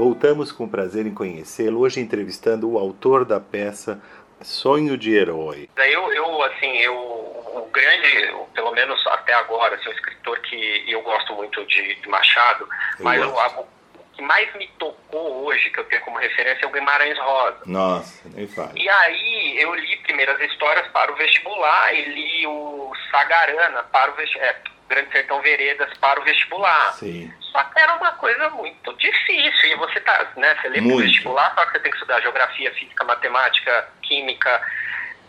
[0.00, 4.00] Voltamos com prazer em conhecê-lo, hoje entrevistando o autor da peça
[4.40, 5.68] Sonho de Herói.
[5.76, 11.02] Eu, eu assim, eu, o grande, pelo menos até agora, assim, um escritor que eu
[11.02, 12.66] gosto muito de, de Machado,
[12.98, 13.66] eu mas o, o,
[14.14, 17.60] que mais me tocou hoje, que eu tenho como referência, é o Guimarães Rosa.
[17.66, 18.82] Nossa, nem fale.
[18.82, 24.14] E aí eu li primeiras histórias para o vestibular e li o Sagarana para o
[24.14, 24.48] vestibular.
[24.48, 26.92] É, Grande Sertão Veredas para o vestibular.
[26.94, 27.32] Sim.
[27.50, 29.70] Só que era uma coisa muito difícil.
[29.70, 30.56] E você tá, né?
[30.60, 34.60] Você lê para o vestibular, só que você tem que estudar geografia, física, matemática, química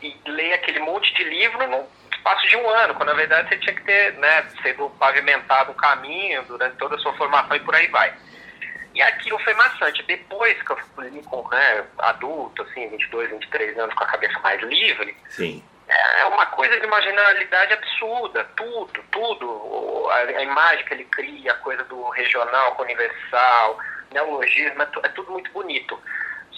[0.02, 3.58] e ler aquele monte de livro num espaço de um ano, quando na verdade você
[3.58, 7.76] tinha que ter, né, sido pavimentado o caminho durante toda a sua formação e por
[7.76, 8.14] aí vai.
[8.94, 10.04] E aquilo foi maçante.
[10.04, 14.62] Depois que eu fui com né, adulto, assim, 22, 23 anos, com a cabeça mais
[14.62, 20.10] livre, Sim é uma coisa de uma generalidade absurda, tudo, tudo.
[20.10, 23.78] A, imagem que ele cria, a coisa do regional com universal,
[24.12, 26.00] neologismo, é, é tudo muito bonito.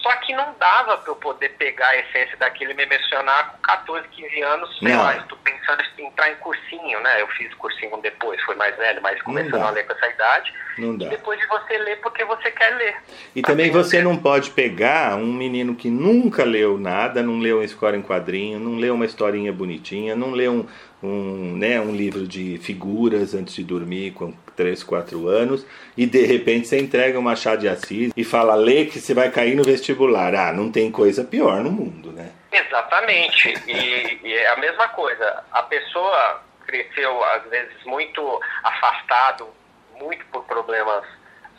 [0.04, 3.58] Só que não dava para eu poder pegar a essência daquilo e me mencionar com
[3.60, 5.02] 14, 15 anos, sei não.
[5.02, 7.22] lá, estou pensando em entrar em cursinho, né?
[7.22, 10.54] Eu fiz cursinho depois, foi mais velho, mas começando a ler com essa idade.
[10.78, 11.06] Não dá.
[11.06, 12.96] E depois de você ler porque você quer ler.
[13.34, 17.66] E também você não pode pegar um menino que nunca leu nada, não leu uma
[17.66, 20.68] história em quadrinho, não leu uma historinha bonitinha, não leu um,
[21.08, 25.66] um, né, um livro de figuras antes de dormir com 3, 4 anos
[25.98, 29.30] e de repente você entrega uma Machado de Assis e fala, lê que você vai
[29.32, 30.36] cair no vestibular.
[30.36, 32.32] Ah, não tem coisa pior no mundo, né?
[32.52, 33.54] Exatamente.
[33.68, 35.44] E, e é a mesma coisa.
[35.52, 39.48] A pessoa cresceu, às vezes, muito afastado,
[40.00, 41.04] muito por problemas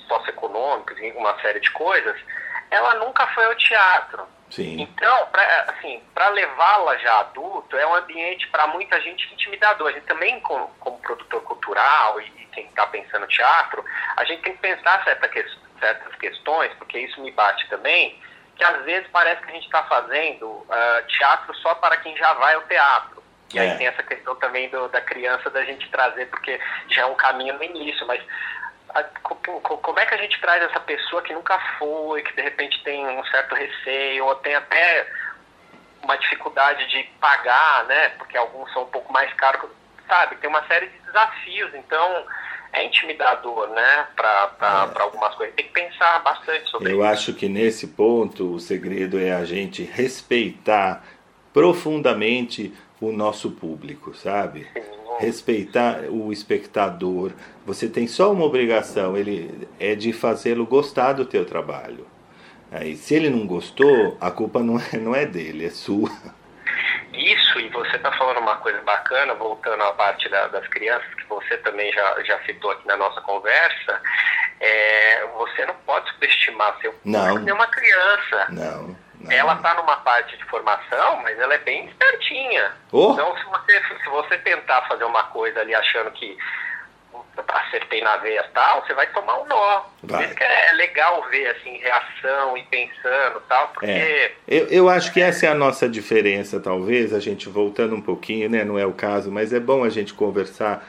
[0.08, 2.16] socioeconômicos e uma série de coisas,
[2.70, 4.22] ela nunca foi ao teatro.
[4.54, 4.82] Sim.
[4.82, 9.88] Então, pra, assim, para levá-la já adulto, é um ambiente para muita gente intimidador.
[9.88, 13.84] A gente também, como, como produtor cultural e, e quem está pensando teatro,
[14.16, 15.44] a gente tem que pensar certa que,
[15.80, 18.16] certas questões, porque isso me bate também,
[18.54, 22.32] que às vezes parece que a gente está fazendo uh, teatro só para quem já
[22.34, 23.24] vai ao teatro.
[23.52, 23.74] E aí É.
[23.76, 27.54] tem essa questão também do, da criança da gente trazer, porque já é um caminho
[27.54, 28.22] no início, mas
[28.94, 32.32] a- co- co- como é que a gente traz essa pessoa que nunca foi, que
[32.34, 35.06] de repente tem um certo receio, ou tem até
[36.02, 38.10] uma dificuldade de pagar, né?
[38.10, 39.70] Porque alguns são um pouco mais caros,
[40.06, 40.36] sabe?
[40.36, 41.74] Tem uma série de desafios.
[41.74, 42.24] Então,
[42.72, 45.02] é intimidador, né, para É.
[45.02, 45.54] algumas coisas.
[45.54, 47.06] Tem que pensar bastante sobre Eu isso.
[47.08, 51.02] acho que nesse ponto o segredo é a gente respeitar
[51.52, 54.68] profundamente o nosso público, sabe?
[55.18, 57.32] Respeitar o espectador.
[57.66, 62.06] Você tem só uma obrigação, ele é de fazê-lo gostar do teu trabalho.
[62.72, 66.10] Aí, se ele não gostou, a culpa não é, não é dele, é sua.
[67.12, 71.24] Isso, e você está falando uma coisa bacana, voltando à parte da- das crianças, que
[71.28, 74.00] você também já, já citou aqui na nossa conversa,
[74.60, 77.20] é, você não pode subestimar seu Não.
[77.20, 78.46] público nem uma criança.
[78.50, 78.96] Não.
[79.24, 79.32] Não.
[79.32, 82.72] Ela está numa parte de formação, mas ela é bem espertinha.
[82.92, 83.12] Oh.
[83.12, 86.36] Então, se você, se você tentar fazer uma coisa ali achando que
[87.12, 89.82] "Puta, acertei na veia e tal, você vai tomar um nó.
[90.06, 94.32] Por isso que é legal ver assim, reação e pensando e tal, porque É.
[94.46, 98.48] Eu, eu acho que essa é a nossa diferença, talvez, a gente voltando um pouquinho,
[98.48, 98.64] né?
[98.64, 100.86] Não é o caso, mas é bom a gente conversar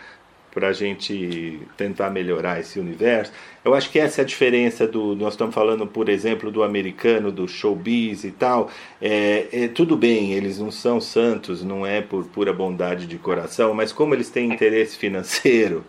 [0.51, 3.33] para a gente tentar melhorar esse universo.
[3.65, 5.15] Eu acho que essa é a diferença do.
[5.15, 8.69] Nós estamos falando, por exemplo, do americano, do showbiz e tal.
[9.01, 13.73] É, é, tudo bem, eles não são santos, não é por pura bondade de coração,
[13.73, 15.83] mas como eles têm interesse financeiro,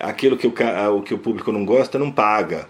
[0.00, 0.54] aquilo que o,
[0.96, 2.66] o que o público não gosta não paga.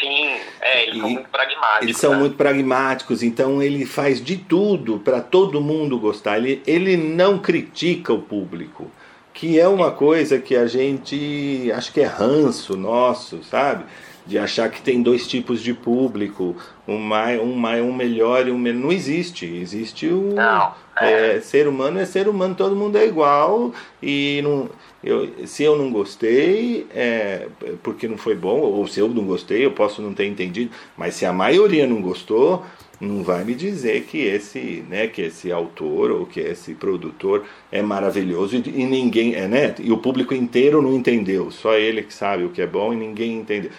[0.00, 0.26] sim,
[0.60, 1.82] é, eles são E- muito pragmáticos.
[1.82, 2.18] Eles são né?
[2.18, 6.38] muito pragmáticos, então ele faz de tudo para todo mundo gostar.
[6.38, 8.90] Ele, ele não critica o público,
[9.34, 13.84] que é uma coisa que a gente acho que é ranço nosso, sabe?
[14.24, 16.56] De achar que tem dois tipos de público,
[16.88, 18.84] um, mai, um, mai, um melhor e um menor.
[18.84, 19.44] Não existe.
[19.44, 20.32] Existe o.
[20.32, 23.72] Não, é, ser humano é ser humano, todo mundo é igual.
[24.02, 24.70] E não,
[25.02, 27.48] eu, se eu não gostei, é
[27.82, 30.70] porque não foi bom, ou se eu não gostei, eu posso não ter entendido.
[30.96, 32.64] Mas se a maioria não gostou,
[33.04, 37.80] não vai me dizer que esse, né, que esse autor ou que esse produtor é
[37.82, 39.74] maravilhoso e, e ninguém, é, né?
[39.78, 42.96] E o público inteiro não entendeu, só ele que sabe o que é bom e
[42.96, 43.70] ninguém entendeu.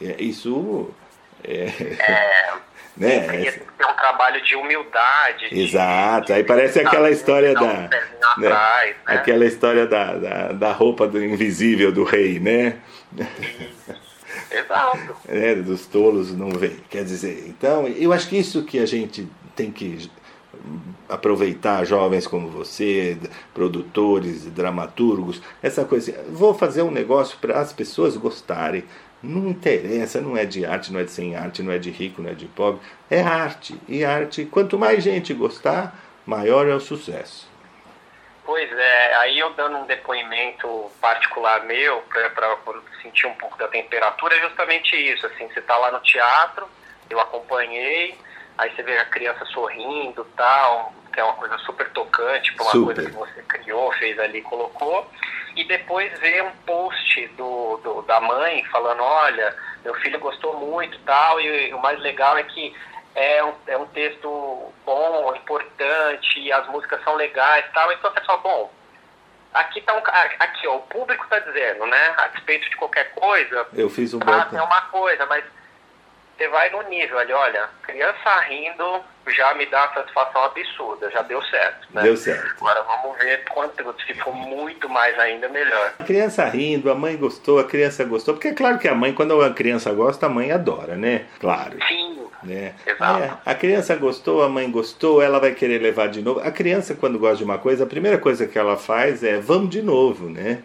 [0.00, 0.90] É, Isso
[1.42, 1.66] é,
[2.96, 3.20] né?
[3.28, 5.48] Teria que ter um trabalho de humildade.
[5.50, 7.62] de- Exato, aí parece aquela história da.
[7.62, 9.14] um né, atrás, né?
[9.14, 12.76] Aquela história da, da, da roupa do invisível do rei, né?
[14.58, 15.16] Exato.
[15.28, 15.54] né?
[15.56, 16.76] Dos tolos não vem.
[16.88, 20.10] Quer dizer, então, eu acho que isso que a gente tem que
[21.08, 23.18] aproveitar jovens como você,
[23.52, 26.12] produtores, dramaturgos, essa coisa.
[26.12, 28.84] assim, Vou fazer um negócio para as pessoas gostarem.
[29.22, 32.20] Não interessa, não é de arte, não é de sem arte, não é de rico,
[32.20, 32.80] não é de pobre.
[33.10, 33.74] É arte.
[33.88, 37.48] E arte, quanto mais gente gostar, maior é o sucesso.
[38.44, 42.56] Pois é, aí eu dando um depoimento particular meu, para
[43.02, 45.26] sentir um pouco da temperatura, é justamente isso.
[45.26, 46.68] Assim, você está lá no teatro,
[47.08, 48.18] eu acompanhei,
[48.58, 52.70] aí você vê a criança sorrindo tal, que é uma coisa super tocante, por uma
[52.72, 52.94] Super.
[52.94, 55.10] coisa que você criou, fez ali, colocou.
[55.56, 60.98] E depois vê um post do, do- da mãe falando, olha, meu filho gostou muito
[61.00, 62.74] tal, e, o mais legal é que
[63.14, 67.92] é um, é um texto bom, importante, as músicas são legais e tal.
[67.92, 68.72] Então você fala, bom,
[69.52, 70.02] aqui tá um
[70.40, 72.14] aqui ó, o público está dizendo, né?
[72.16, 75.44] A respeito de qualquer coisa, Eu fiz um ah, é uma coisa, mas
[76.36, 81.22] você vai no nível ali, olha, criança rindo já me dá uma satisfação absurda, já
[81.22, 82.02] deu certo, né?
[82.02, 82.54] Deu certo.
[82.58, 85.94] Agora vamos ver quanto, se for muito mais ainda, melhor.
[85.98, 88.34] A criança rindo, a mãe gostou, a criança gostou.
[88.34, 91.24] Porque é claro que a mãe, quando a criança gosta, a mãe adora, né?
[91.40, 91.78] Claro.
[91.88, 92.74] Sim, Né?
[92.86, 93.22] Exato.
[93.22, 96.40] É, a criança gostou, a mãe gostou, ela vai querer levar de novo.
[96.40, 99.70] A criança, quando gosta de uma coisa, a primeira coisa que ela faz é vamos
[99.70, 100.62] de novo, né?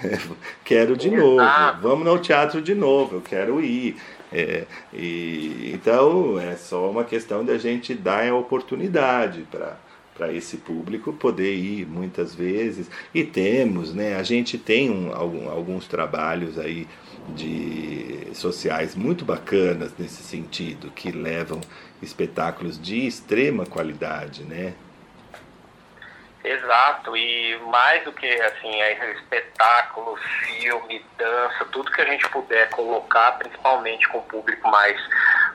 [0.64, 1.20] quero de Exato.
[1.20, 3.96] novo, vamos no teatro de novo, eu quero ir.
[4.32, 4.64] É,
[4.94, 9.78] e, então é só uma questão de a gente dar a oportunidade para
[10.14, 12.90] para esse público poder ir muitas vezes.
[13.14, 16.86] E temos né a gente tem um, algum- alguns trabalhos aí
[17.34, 21.60] de sociais muito bacanas nesse sentido que levam
[22.02, 24.74] espetáculos de extrema qualidade né
[26.44, 32.68] Exato, e mais do que assim, é espetáculo, filme, dança, tudo que a gente puder
[32.70, 35.00] colocar, principalmente com o público mais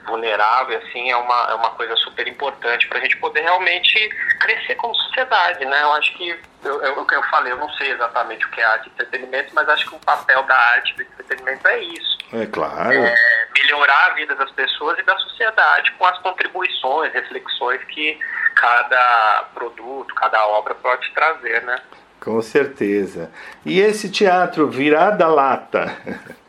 [0.06, 4.10] vulnerável, assim, é uma, é uma coisa super importante para a gente poder realmente
[4.40, 5.84] crescer como sociedade, né?
[5.84, 8.62] Eu acho que, eu, eu, o que eu falei, eu não sei exatamente o que
[8.62, 11.80] é arte e entretenimento, mas acho que o papel da arte e do entretenimento é
[11.80, 12.18] isso.
[12.32, 17.84] é claro É melhorar a vida das pessoas e da sociedade com as contribuições, reflexões
[17.86, 18.20] que
[18.56, 21.80] cada produto, cada obra pode trazer, né?
[22.20, 23.32] com certeza
[23.66, 25.96] e esse teatro virada lata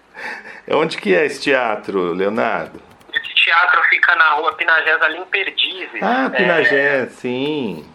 [0.70, 2.80] onde que é esse teatro Leonardo
[3.12, 6.02] Esse teatro fica na rua Pinagés, ali em Perdizes.
[6.02, 7.86] ah É, Pinagé sim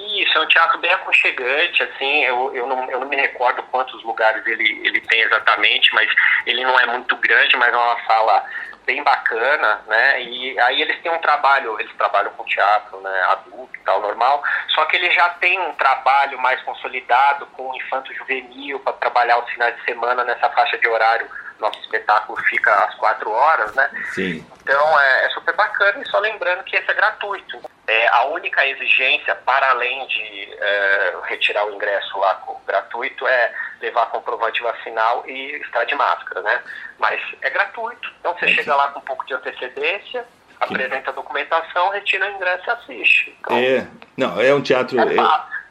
[0.00, 4.02] Isso, é um teatro bem aconchegante, assim, eu, eu, não, eu não me recordo quantos
[4.02, 6.10] lugares ele, ele tem exatamente, mas
[6.46, 8.44] ele não é muito grande, mas é uma sala
[8.86, 10.22] bem bacana, né?
[10.22, 13.22] E aí eles têm um trabalho, eles trabalham com teatro, né?
[13.28, 14.42] Adulto e tal, normal.
[14.68, 19.38] Só que ele já tem um trabalho mais consolidado com o infanto juvenil para trabalhar
[19.38, 21.28] os finais de semana nessa faixa de horário.
[21.60, 23.90] Nosso espetáculo fica às quatro horas, né?
[24.14, 24.44] Sim.
[24.62, 27.60] Então é, é super bacana e só lembrando que esse é gratuito.
[27.86, 34.06] É, a única exigência, para além de é, retirar o ingresso lá gratuito, é levar
[34.06, 36.62] comprovante vacinal e estar de máscara, né?
[36.98, 38.10] Mas é gratuito.
[38.20, 40.24] Então você chega lá com um pouco de antecedência,
[40.60, 43.36] apresenta a documentação, retira o ingresso e assiste.
[43.40, 43.86] Então, É,
[44.16, 44.98] não, é um teatro.
[45.00, 45.16] É.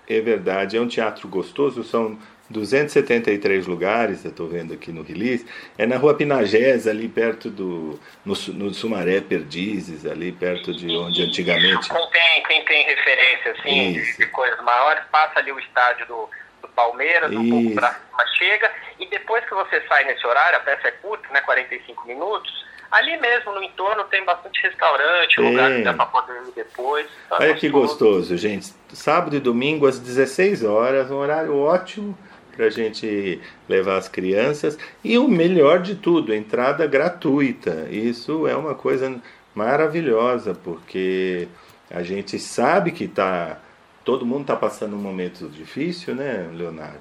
[0.10, 1.84] É, é verdade, é um teatro gostoso.
[1.84, 2.20] São
[2.50, 5.46] 273 lugares, eu estou vendo aqui no release.
[5.78, 8.00] É na rua Pinagés, ali perto do.
[8.26, 11.90] No, no Sumaré Perdizes, ali perto de onde antigamente.
[11.90, 14.18] Quem tem, quem tem referência assim, de, Isso.
[14.18, 16.30] de coisas maiores, passa ali o estádio do,
[16.62, 17.76] do Palmeiras, um pouco Isso.
[17.76, 21.42] pra cima, chega, e depois que você sai nesse horário, a peça é curta, né,
[21.42, 22.52] 45 minutos,
[22.92, 25.46] ali mesmo no entorno tem bastante restaurante, Tem.
[25.46, 27.06] lugar que dá pra poder ir depois.
[27.30, 28.74] tá Olha que gostoso, gente.
[28.92, 32.18] Sábado e domingo às 16 horas, um horário ótimo
[32.60, 33.40] para a gente
[33.70, 34.78] levar as crianças.
[35.02, 37.88] E o melhor de tudo, entrada gratuita.
[37.90, 39.16] Isso é uma coisa
[39.56, 41.48] maravilhosa, porque
[41.90, 43.62] a gente sabe que tá,
[44.04, 47.00] todo mundo está passando um momento difícil, né, Leonardo?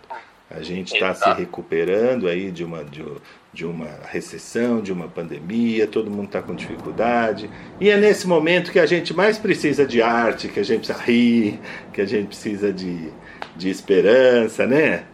[0.48, 3.04] A gente está se recuperando aí de uma, de,
[3.52, 7.50] de uma recessão, de uma pandemia, todo mundo está com dificuldade.
[7.80, 11.04] E é nesse momento que a gente mais precisa de arte, que a gente precisa
[11.04, 11.58] rir,
[11.92, 13.12] que a gente precisa de,
[13.56, 15.04] de esperança, né?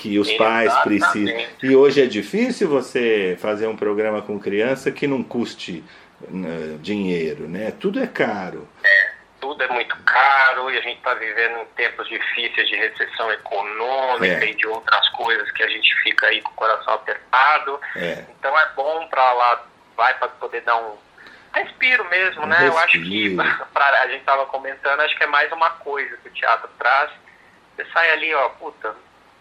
[0.00, 1.28] Que os pais precisam.
[1.28, 1.66] Exatamente.
[1.66, 5.84] E hoje é difícil você fazer um programa com criança que não custe
[6.26, 7.70] né, dinheiro, né?
[7.78, 8.66] Tudo é caro.
[9.42, 14.42] Tudo é muito caro e a gente está vivendo em tempos difíceis de recessão econômica
[14.42, 14.50] É.
[14.50, 17.78] e de outras coisas que a gente fica aí com o coração apertado.
[17.94, 18.24] É.
[18.38, 19.66] Então é bom para lá,
[19.98, 20.94] vai para poder dar um
[21.52, 22.66] respiro mesmo, Um né?
[22.66, 23.66] Eu acho que, respiro.
[23.74, 27.10] pra, a gente tava comentando, acho que é mais uma coisa que o teatro traz.
[27.76, 28.94] Você sai ali, ó, puta,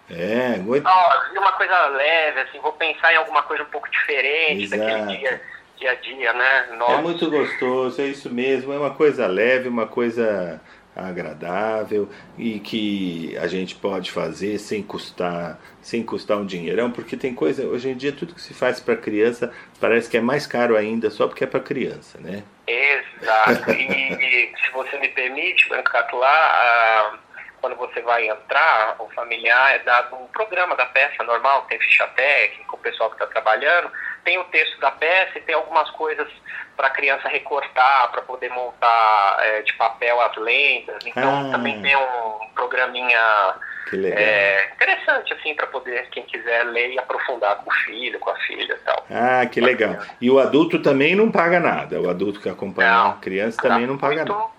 [0.10, 0.88] É, muito.
[0.88, 4.82] ó, uma coisa leve, assim, vou pensar em alguma coisa um pouco diferente Exato.
[4.82, 5.42] daquele dia,
[5.78, 6.68] dia a dia, né?
[6.72, 7.02] É Nossa.
[7.02, 8.74] muito gostoso, é isso mesmo.
[8.74, 10.60] É uma coisa leve, uma coisa
[10.96, 17.34] agradável e que a gente pode fazer sem custar, sem custar um dinheirão, porque tem
[17.34, 20.76] coisa, hoje em dia tudo que se faz para criança parece que é mais caro
[20.76, 22.44] ainda só porque é para criança, né?
[22.68, 23.72] Exato.
[23.72, 27.18] E, se você me permite, Branco Catulá, ah,
[27.60, 32.08] quando você vai entrar, o familiar é dado um programa da peça normal, tem ficha
[32.16, 33.92] técnica, o pessoal que está trabalhando,
[34.24, 36.28] tem o texto da peça e tem algumas coisas
[36.76, 41.06] para a criança recortar, para poder montar eh, de papel as lendas.
[41.06, 41.52] Então Ah.
[41.52, 43.56] também tem um programinha
[43.94, 48.36] eh, interessante, assim, para poder, quem quiser ler e aprofundar com o filho, com a
[48.38, 49.06] filha e tal.
[49.10, 49.98] Ah, que legal.
[50.22, 52.00] E o adulto também não paga nada.
[52.00, 53.10] O adulto que acompanha Não.
[53.12, 54.59] a criança também não paga nada.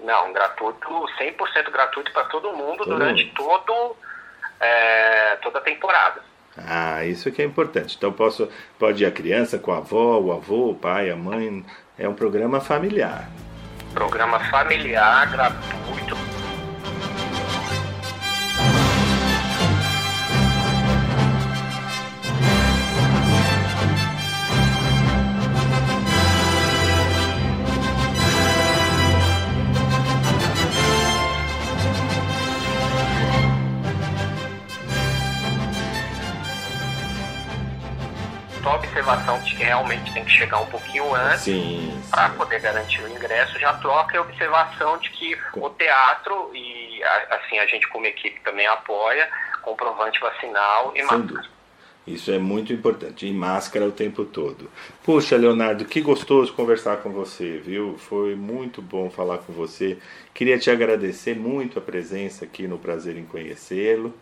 [0.00, 3.34] Gratuito- Não, gratuito, 100% gratuito para todo mundo Todo durante mundo.
[3.36, 3.96] todo,
[4.60, 6.20] é, toda a temporada.
[6.56, 7.96] Ah, isso que é importante.
[7.96, 8.48] Então posso,
[8.78, 11.64] pode ir a criança com a avó, o avô, o pai, a mãe.
[11.98, 13.28] É um programa familiar.
[13.94, 16.29] Programa familiar, gratuito.
[39.00, 41.48] Observação de que realmente tem que chegar um pouquinho antes.
[42.10, 47.58] Para poder garantir o ingresso, já troca a observação de que o teatro e assim
[47.58, 49.28] a gente como equipe também apoia
[49.62, 51.44] comprovante vacinal e máscara.
[52.06, 53.26] Isso é muito importante.
[53.26, 54.70] E máscara o tempo todo.
[55.04, 57.96] Puxa, Leonardo, que gostoso conversar com você, viu?
[57.98, 59.98] Foi muito bom falar com você.
[60.34, 64.14] Queria te agradecer muito a presença aqui no Prazer em Conhecê-lo.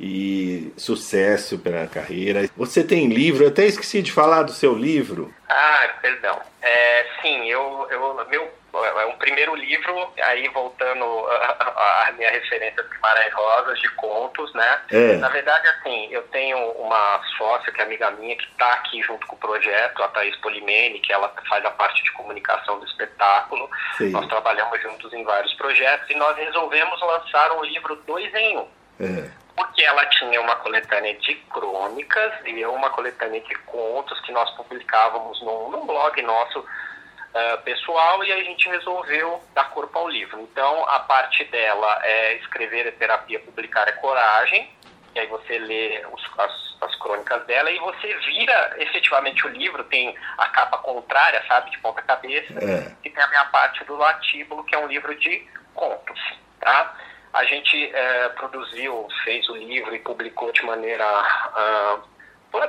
[0.00, 2.48] E sucesso pela carreira.
[2.56, 5.34] Você tem livro, eu até esqueci de falar do seu livro.
[5.48, 6.40] Ah, perdão.
[6.62, 12.88] É, sim, eu, eu meu é um primeiro livro aí voltando à minha referência de
[12.90, 14.80] Guimarães Rosas de contos, né?
[14.90, 15.16] É.
[15.16, 19.26] Na verdade, assim, eu tenho uma sócia que é amiga minha que está aqui junto
[19.26, 23.68] com o projeto, a Thaís Polimene, que ela faz a parte de comunicação do espetáculo.
[23.96, 24.10] Sim.
[24.10, 28.68] Nós trabalhamos juntos em vários projetos e nós resolvemos lançar um livro dois em um.
[29.00, 29.30] É.
[29.58, 34.48] Porque ela tinha uma coletânea de crônicas e eu uma coletânea de contos que nós
[34.52, 40.40] publicávamos num, num blog nosso uh, pessoal e a gente resolveu dar corpo ao livro.
[40.42, 44.70] Então, a parte dela é escrever é terapia, publicar é coragem,
[45.12, 49.82] e aí você lê os, as, as, crônicas dela e você vira efetivamente o livro,
[49.82, 52.94] tem a capa contrária, sabe, de ponta cabeça, é.
[53.04, 55.44] e tem a minha parte do latíbulo, que é um livro de
[55.74, 56.20] contos,
[56.60, 56.94] tá?
[57.32, 62.18] A gente é, produziu, fez o livro e publicou de maneira uh,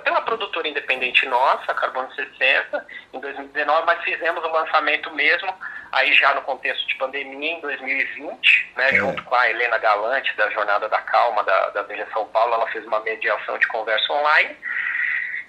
[0.03, 5.53] pela produtora independente nossa, Carbono 60, em 2019, mas fizemos o lançamento mesmo,
[5.91, 8.95] aí já no contexto de pandemia, em 2020, né, é.
[8.95, 12.67] junto com a Helena Galante, da Jornada da Calma, da, da Veja São Paulo, ela
[12.67, 14.57] fez uma mediação de conversa online,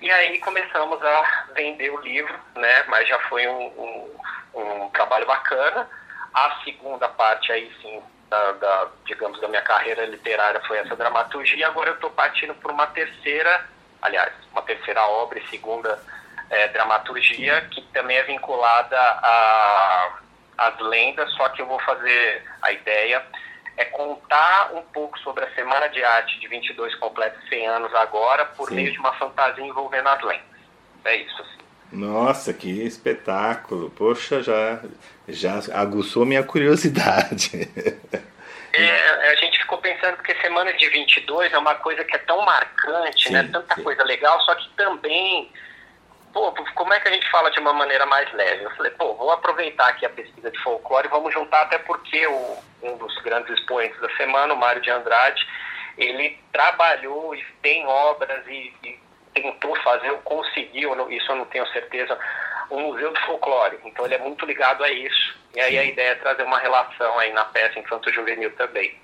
[0.01, 4.17] e aí começamos a vender o livro, né, mas já foi um, um,
[4.55, 5.89] um trabalho bacana.
[6.33, 8.01] A segunda parte aí sim,
[8.31, 12.71] da, da, digamos, da minha carreira literária foi essa dramaturgia, agora eu estou partindo por
[12.71, 13.69] uma terceira
[14.03, 15.99] aliás, uma terceira obra e segunda
[16.49, 18.99] é, dramaturgia, que também é vinculada
[20.57, 23.25] às lendas, só que eu vou fazer a ideia
[23.77, 28.45] é contar um pouco sobre a Semana de Arte de 22 completos 100 anos agora,
[28.45, 28.75] por Sim.
[28.75, 30.45] meio de uma fantasia envolvendo as lendas.
[31.05, 31.41] É isso.
[31.41, 31.59] Assim.
[31.93, 33.89] Nossa, que espetáculo!
[33.91, 34.81] Poxa, já,
[35.33, 37.69] já aguçou minha curiosidade.
[38.73, 42.41] É, a gente ficou pensando porque semana de 22 é uma coisa que é tão
[42.43, 43.43] marcante, né?
[43.43, 43.51] sim, né?
[43.53, 43.83] Tanta sim.
[43.83, 45.51] coisa legal, só que também,
[46.33, 48.65] pô, como é que a gente fala de uma maneira mais leve?
[48.65, 52.27] Eu falei, pô, vou aproveitar aqui a pesquisa de folclore e vamos juntar até porque
[52.27, 55.45] o, um dos grandes expoentes da semana, o Mário de Andrade,
[55.99, 58.99] ele trabalhou e tem obras e, e
[59.35, 62.19] tentou fazer, conseguiu, isso eu não tenho certeza,
[62.71, 63.79] um museu de folclore.
[63.85, 65.39] Então ele é muito ligado a isso.
[65.55, 68.95] E aí a ideia é trazer uma relação aí na peça Infanto Juvenil também.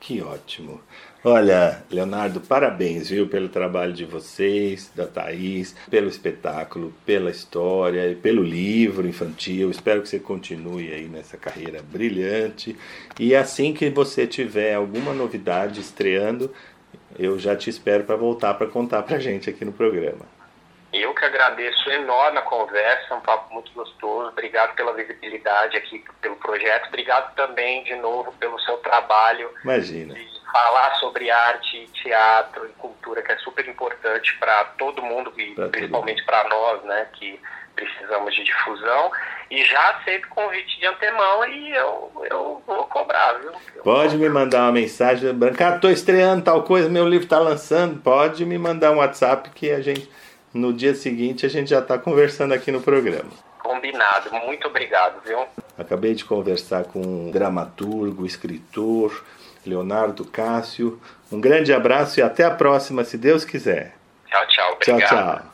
[0.00, 0.82] Que ótimo.
[1.26, 8.42] Olha, Leonardo, parabéns, viu, pelo trabalho de vocês, da Thaís, pelo espetáculo, pela história, pelo
[8.42, 9.70] livro infantil.
[9.70, 12.76] Espero que você continue aí nessa carreira brilhante.
[13.18, 16.54] E assim que você tiver alguma novidade estreando,
[17.18, 20.26] eu já te espero para voltar para contar para gente aqui no programa.
[20.92, 24.28] Eu que agradeço enorme a conversa, um papo muito gostoso.
[24.28, 26.86] Obrigado pela visibilidade aqui pelo projeto.
[26.86, 29.50] Obrigado também de novo pelo seu trabalho.
[29.64, 30.14] Imagina.
[30.14, 35.52] De falar sobre arte, teatro e cultura, que é super importante para todo mundo e
[35.56, 37.40] pra principalmente para nós, né, que
[37.74, 39.10] precisamos de difusão.
[39.50, 43.52] E já aceito o convite de antemão e eu, eu vou cobrar, viu?
[43.76, 48.00] Eu pode me mandar uma mensagem, Brancato, estou estreando tal coisa, meu livro está lançando.
[48.00, 50.10] Pode me mandar um WhatsApp que a gente
[50.54, 53.30] no dia seguinte a gente já está conversando aqui no programa.
[53.58, 55.38] Combinado, muito obrigado, viu?
[55.76, 59.24] Acabei de conversar com um dramaturgo, escritor,
[59.66, 61.00] Leonardo Cássio.
[61.32, 63.94] Um grande abraço e até a próxima, se Deus quiser.
[64.26, 64.72] Tchau, tchau.
[64.74, 65.00] Obrigado.
[65.00, 65.53] Tchau, tchau.